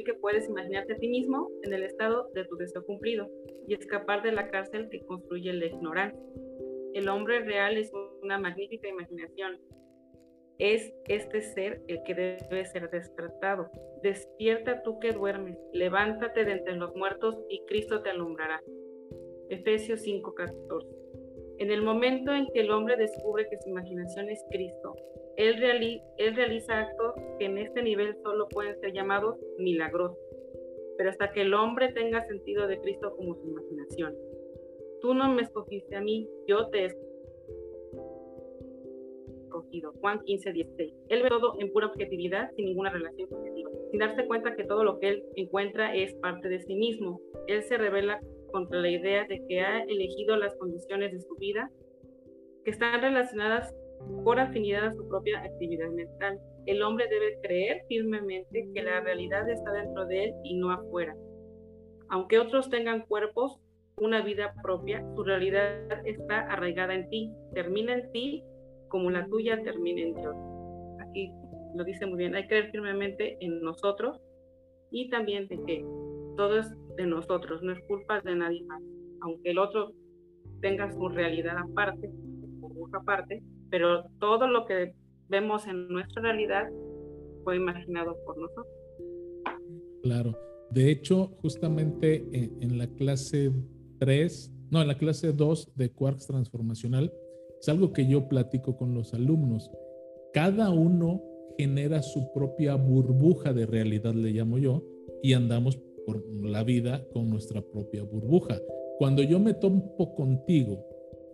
que 0.00 0.14
puedes 0.14 0.48
imaginarte 0.48 0.94
a 0.94 0.96
ti 0.96 1.08
mismo 1.08 1.50
en 1.62 1.74
el 1.74 1.82
estado 1.82 2.30
de 2.34 2.44
tu 2.46 2.56
deseo 2.56 2.84
cumplido 2.84 3.28
y 3.68 3.74
escapar 3.74 4.22
de 4.22 4.32
la 4.32 4.50
cárcel 4.50 4.88
que 4.90 5.04
construye 5.04 5.52
la 5.52 5.66
ignorancia. 5.66 6.20
El 6.94 7.08
hombre 7.08 7.40
real 7.40 7.76
es 7.76 7.92
una 8.22 8.38
magnífica 8.38 8.88
imaginación. 8.88 9.60
Es 10.58 10.92
este 11.06 11.42
ser 11.42 11.82
el 11.88 12.02
que 12.04 12.14
debe 12.14 12.64
ser 12.66 12.90
despertado. 12.90 13.70
Despierta 14.02 14.82
tú 14.82 14.98
que 14.98 15.12
duermes, 15.12 15.58
levántate 15.72 16.44
de 16.44 16.52
entre 16.52 16.76
los 16.76 16.94
muertos 16.94 17.38
y 17.48 17.64
Cristo 17.66 18.02
te 18.02 18.10
alumbrará. 18.10 18.60
Efesios 19.48 20.00
5:14. 20.02 21.01
En 21.58 21.70
el 21.70 21.82
momento 21.82 22.32
en 22.32 22.46
que 22.52 22.60
el 22.60 22.70
hombre 22.70 22.96
descubre 22.96 23.48
que 23.48 23.58
su 23.58 23.68
imaginación 23.68 24.28
es 24.28 24.44
Cristo, 24.50 24.94
él, 25.36 25.62
él 26.18 26.36
realiza 26.36 26.80
actos 26.80 27.14
que 27.38 27.46
en 27.46 27.58
este 27.58 27.82
nivel 27.82 28.16
solo 28.22 28.48
pueden 28.48 28.78
ser 28.80 28.92
llamados 28.92 29.36
milagrosos 29.58 30.18
pero 30.96 31.10
hasta 31.10 31.32
que 31.32 31.42
el 31.42 31.54
hombre 31.54 31.92
tenga 31.92 32.24
sentido 32.26 32.66
de 32.66 32.80
Cristo 32.80 33.14
como 33.16 33.34
su 33.34 33.46
imaginación. 33.46 34.16
Tú 35.00 35.14
no 35.14 35.32
me 35.32 35.42
escogiste 35.42 35.96
a 35.96 36.00
mí, 36.00 36.28
yo 36.46 36.68
te 36.68 36.84
he 36.84 36.90
escogido. 39.46 39.92
Juan 40.00 40.20
15, 40.24 40.52
16. 40.52 40.94
Él 41.08 41.22
ve 41.22 41.28
todo 41.28 41.56
en 41.58 41.72
pura 41.72 41.88
objetividad, 41.88 42.52
sin 42.54 42.66
ninguna 42.66 42.90
relación 42.90 43.28
subjetiva, 43.28 43.70
sin 43.90 43.98
darse 43.98 44.26
cuenta 44.26 44.54
que 44.54 44.64
todo 44.64 44.84
lo 44.84 44.98
que 44.98 45.08
él 45.08 45.24
encuentra 45.34 45.94
es 45.94 46.14
parte 46.14 46.48
de 46.48 46.60
sí 46.60 46.74
mismo. 46.76 47.20
Él 47.48 47.62
se 47.64 47.76
revela 47.78 48.20
contra 48.52 48.80
la 48.80 48.90
idea 48.90 49.26
de 49.26 49.42
que 49.48 49.60
ha 49.60 49.82
elegido 49.84 50.36
las 50.36 50.54
condiciones 50.56 51.12
de 51.12 51.20
su 51.20 51.34
vida 51.36 51.70
que 52.64 52.70
están 52.70 53.00
relacionadas 53.00 53.74
por 54.24 54.38
afinidad 54.38 54.86
a 54.86 54.94
su 54.94 55.08
propia 55.08 55.40
actividad 55.40 55.90
mental 55.90 56.38
el 56.66 56.82
hombre 56.82 57.08
debe 57.08 57.38
creer 57.42 57.84
firmemente 57.88 58.68
que 58.72 58.82
la 58.82 59.00
realidad 59.00 59.48
está 59.48 59.72
dentro 59.72 60.06
de 60.06 60.24
él 60.24 60.34
y 60.44 60.56
no 60.56 60.70
afuera. 60.70 61.16
Aunque 62.08 62.38
otros 62.38 62.70
tengan 62.70 63.04
cuerpos, 63.06 63.58
una 63.96 64.22
vida 64.22 64.54
propia, 64.62 65.04
su 65.14 65.24
realidad 65.24 65.88
está 66.04 66.40
arraigada 66.40 66.94
en 66.94 67.08
ti, 67.08 67.32
termina 67.54 67.94
en 67.94 68.12
ti 68.12 68.44
como 68.88 69.10
la 69.10 69.26
tuya 69.26 69.62
termina 69.62 70.02
en 70.02 70.14
Dios. 70.14 70.36
Aquí 71.00 71.32
lo 71.74 71.84
dice 71.84 72.06
muy 72.06 72.18
bien, 72.18 72.34
hay 72.34 72.42
que 72.42 72.48
creer 72.48 72.70
firmemente 72.70 73.38
en 73.40 73.60
nosotros 73.60 74.20
y 74.90 75.08
también 75.10 75.48
de 75.48 75.58
que 75.64 75.84
todo 76.36 76.58
es 76.58 76.66
de 76.96 77.06
nosotros, 77.06 77.62
no 77.62 77.72
es 77.72 77.80
culpa 77.86 78.20
de 78.20 78.34
nadie 78.34 78.64
más. 78.64 78.82
Aunque 79.20 79.50
el 79.50 79.58
otro 79.58 79.92
tenga 80.60 80.90
su 80.92 81.08
realidad 81.08 81.56
aparte, 81.58 82.10
aparte, 82.92 83.42
pero 83.70 84.04
todo 84.18 84.46
lo 84.46 84.66
que 84.66 84.94
vemos 85.28 85.66
en 85.66 85.88
nuestra 85.88 86.22
realidad 86.22 86.68
fue 87.44 87.56
imaginado 87.56 88.16
por 88.24 88.38
nosotros. 88.38 88.66
Claro. 90.02 90.38
De 90.70 90.90
hecho, 90.90 91.28
justamente 91.42 92.26
en, 92.32 92.78
la 92.78 92.86
clase 92.86 93.52
3, 93.98 94.52
no, 94.70 94.80
en 94.80 94.88
la 94.88 94.96
clase 94.96 95.32
2 95.32 95.72
de 95.76 95.90
Quarks 95.90 96.26
Transformacional, 96.26 97.12
es 97.60 97.68
algo 97.68 97.92
que 97.92 98.06
yo 98.06 98.28
platico 98.28 98.76
con 98.76 98.94
los 98.94 99.12
alumnos. 99.12 99.70
Cada 100.32 100.70
uno 100.70 101.22
genera 101.58 102.02
su 102.02 102.32
propia 102.32 102.74
burbuja 102.74 103.52
de 103.52 103.66
realidad, 103.66 104.14
le 104.14 104.30
llamo 104.30 104.58
yo, 104.58 104.82
y 105.22 105.34
andamos 105.34 105.78
por 106.06 106.24
la 106.44 106.64
vida 106.64 107.06
con 107.12 107.28
nuestra 107.30 107.62
propia 107.62 108.02
burbuja. 108.02 108.60
Cuando 108.98 109.22
yo 109.22 109.38
me 109.38 109.54
topo 109.54 110.14
contigo 110.14 110.84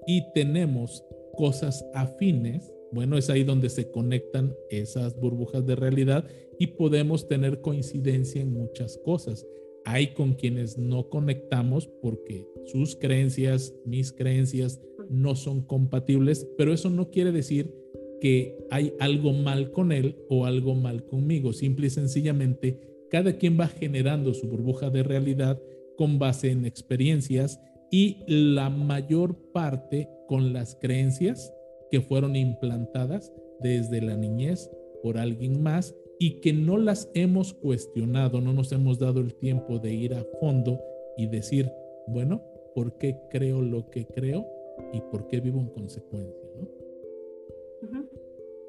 y 0.07 0.23
tenemos 0.33 1.05
cosas 1.37 1.85
afines, 1.95 2.73
bueno, 2.93 3.19
es 3.19 3.29
ahí 3.29 3.45
donde 3.45 3.69
se 3.69 3.91
conectan 3.91 4.55
esas 4.71 5.19
burbujas 5.19 5.67
de 5.67 5.77
realidad 5.77 6.25
y 6.59 6.69
podemos 6.69 7.29
tener 7.29 7.61
coincidencia 7.61 8.41
en 8.41 8.53
muchas 8.53 8.99
cosas. 8.99 9.47
Hay 9.85 10.09
con 10.15 10.35
quienes 10.35 10.79
no 10.79 11.09
conectamos 11.09 11.89
porque 12.03 12.47
sus 12.67 12.97
creencias, 12.97 13.75
mis 13.85 14.13
creencias 14.13 14.81
no 15.09 15.37
son 15.37 15.63
compatibles, 15.63 16.47
pero 16.57 16.73
eso 16.73 16.91
no 16.91 17.11
quiere 17.11 17.33
decir 17.33 17.75
que 18.21 18.59
hay 18.71 18.93
algo 18.99 19.33
mal 19.33 19.71
con 19.71 19.93
él 19.93 20.17
o 20.29 20.45
algo 20.47 20.75
mal 20.75 21.05
conmigo. 21.07 21.53
Simple 21.53 21.87
y 21.87 21.91
sencillamente, 21.91 22.79
cada 23.11 23.35
quien 23.35 23.59
va 23.59 23.69
generando 23.69 24.35
su 24.35 24.49
burbuja 24.49 24.91
de 24.91 25.03
realidad 25.03 25.61
con 25.97 26.19
base 26.19 26.51
en 26.51 26.65
experiencias 26.65 27.61
y 27.91 28.23
la 28.27 28.71
mayor 28.71 29.37
parte 29.53 30.09
con 30.27 30.53
las 30.53 30.77
creencias 30.77 31.53
que 31.91 32.01
fueron 32.01 32.37
implantadas 32.37 33.33
desde 33.61 34.01
la 34.03 34.17
niñez 34.17 34.71
por 35.03 35.19
alguien 35.19 35.63
más 35.63 35.95
y 36.19 36.41
que 36.41 36.53
no 36.53 36.77
las 36.77 37.11
hemos 37.15 37.55
cuestionado, 37.55 38.41
no 38.41 38.53
nos 38.53 38.73
hemos 38.73 38.99
dado 38.99 39.21
el 39.21 39.35
tiempo 39.35 39.79
de 39.79 39.93
ir 39.93 40.15
a 40.15 40.25
fondo 40.41 40.81
y 41.17 41.29
decir, 41.29 41.71
bueno, 42.09 42.43
¿por 42.75 42.99
qué 42.99 43.17
creo 43.31 43.63
lo 43.63 43.89
que 43.91 44.07
creo 44.07 44.47
y 44.93 45.01
por 45.01 45.27
qué 45.29 45.41
vivo 45.41 45.61
en 45.61 45.69
consecuencia? 45.69 46.49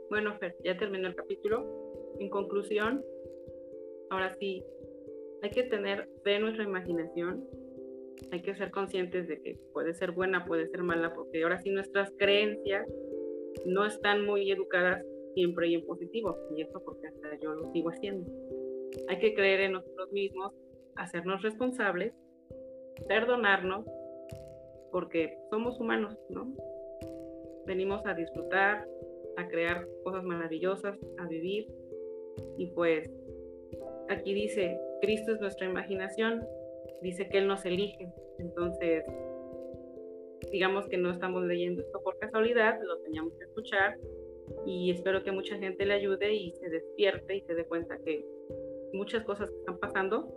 Bueno, 0.09 0.35
Fer, 0.39 0.55
ya 0.63 0.77
terminó 0.77 1.07
el 1.07 1.15
capítulo. 1.15 1.65
En 2.19 2.29
conclusión, 2.29 3.03
ahora 4.09 4.35
sí, 4.39 4.63
hay 5.41 5.51
que 5.51 5.63
tener 5.63 6.09
en 6.25 6.41
nuestra 6.41 6.63
imaginación, 6.63 7.43
hay 8.31 8.41
que 8.41 8.55
ser 8.55 8.71
conscientes 8.71 9.27
de 9.27 9.41
que 9.41 9.57
puede 9.73 9.93
ser 9.93 10.11
buena, 10.11 10.45
puede 10.45 10.67
ser 10.67 10.83
mala, 10.83 11.13
porque 11.13 11.43
ahora 11.43 11.59
sí 11.59 11.69
nuestras 11.69 12.11
creencias 12.17 12.87
no 13.65 13.85
están 13.85 14.25
muy 14.25 14.51
educadas 14.51 15.03
siempre 15.33 15.67
y 15.67 15.75
en 15.75 15.85
positivo, 15.85 16.37
y 16.55 16.61
esto 16.61 16.81
porque 16.83 17.07
hasta 17.07 17.39
yo 17.39 17.53
lo 17.53 17.71
sigo 17.71 17.89
haciendo. 17.89 18.29
Hay 19.07 19.19
que 19.19 19.33
creer 19.33 19.61
en 19.61 19.73
nosotros 19.73 20.11
mismos, 20.11 20.53
hacernos 20.95 21.41
responsables, 21.41 22.13
perdonarnos, 23.07 23.85
porque 24.91 25.37
somos 25.49 25.79
humanos, 25.79 26.17
¿no? 26.29 26.51
Venimos 27.65 28.05
a 28.05 28.13
disfrutar, 28.13 28.85
a 29.37 29.47
crear 29.47 29.87
cosas 30.03 30.23
maravillosas, 30.23 30.97
a 31.19 31.27
vivir, 31.27 31.67
y 32.57 32.67
pues 32.67 33.09
aquí 34.09 34.33
dice, 34.33 34.79
Cristo 35.01 35.33
es 35.33 35.39
nuestra 35.39 35.67
imaginación, 35.67 36.45
dice 37.01 37.29
que 37.29 37.37
Él 37.37 37.47
nos 37.47 37.65
elige, 37.65 38.11
entonces 38.39 39.05
digamos 40.51 40.87
que 40.87 40.97
no 40.97 41.11
estamos 41.11 41.43
leyendo 41.45 41.81
esto 41.81 42.01
por 42.01 42.17
casualidad, 42.17 42.79
lo 42.81 42.99
teníamos 42.99 43.33
que 43.37 43.45
escuchar 43.45 43.97
y 44.65 44.91
espero 44.91 45.23
que 45.23 45.31
mucha 45.31 45.57
gente 45.57 45.85
le 45.85 45.93
ayude 45.93 46.33
y 46.33 46.51
se 46.53 46.69
despierte 46.69 47.37
y 47.37 47.41
se 47.41 47.53
dé 47.53 47.65
cuenta 47.65 47.97
que 47.99 48.25
muchas 48.93 49.23
cosas 49.23 49.49
que 49.49 49.57
están 49.57 49.77
pasando 49.77 50.27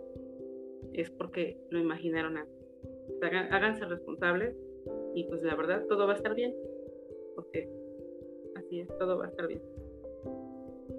es 0.93 1.09
porque 1.09 1.57
lo 1.69 1.79
imaginaron 1.79 2.37
antes. 2.37 2.67
háganse 3.51 3.85
responsables 3.85 4.55
y 5.15 5.23
pues 5.25 5.41
la 5.43 5.55
verdad 5.55 5.83
todo 5.87 6.05
va 6.05 6.13
a 6.13 6.17
estar 6.17 6.35
bien, 6.35 6.55
porque 7.35 7.67
así 8.55 8.81
es, 8.81 8.87
todo 8.99 9.17
va 9.17 9.25
a 9.25 9.29
estar 9.29 9.47
bien. 9.47 9.61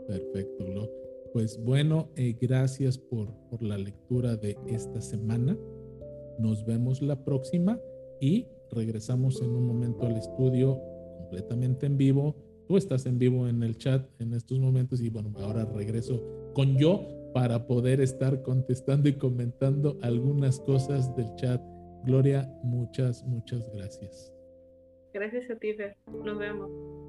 Perfecto, 0.09 0.64
¿no? 0.68 1.03
Pues 1.35 1.62
bueno, 1.62 2.09
eh, 2.14 2.37
gracias 2.41 2.97
por, 2.97 3.28
por 3.51 3.61
la 3.61 3.76
lectura 3.76 4.37
de 4.37 4.57
esta 4.68 5.01
semana. 5.01 5.59
Nos 6.39 6.64
vemos 6.64 7.03
la 7.03 7.24
próxima 7.24 7.78
y 8.20 8.47
regresamos 8.70 9.43
en 9.43 9.51
un 9.51 9.66
momento 9.66 10.07
al 10.07 10.16
estudio 10.16 10.80
completamente 11.18 11.87
en 11.87 11.99
vivo. 11.99 12.37
Tú 12.68 12.76
estás 12.76 13.05
en 13.07 13.18
vivo 13.18 13.49
en 13.49 13.64
el 13.64 13.76
chat 13.76 14.09
en 14.20 14.32
estos 14.32 14.61
momentos 14.61 15.03
y 15.03 15.11
bueno, 15.11 15.32
ahora 15.39 15.64
regreso 15.64 16.22
con 16.55 16.78
yo 16.78 17.05
para 17.35 17.66
poder 17.66 18.01
estar 18.01 18.43
contestando 18.43 19.09
y 19.09 19.14
comentando 19.14 19.99
algunas 20.03 20.61
cosas 20.61 21.14
del 21.16 21.35
chat 21.35 21.61
Gloria, 22.05 22.49
muchas, 22.62 23.24
muchas 23.24 23.68
gracias. 23.74 24.32
Gracias 25.12 25.51
a 25.51 25.57
ti, 25.57 25.74
Fer. 25.74 25.97
Nos 26.07 26.39
vemos. 26.39 27.03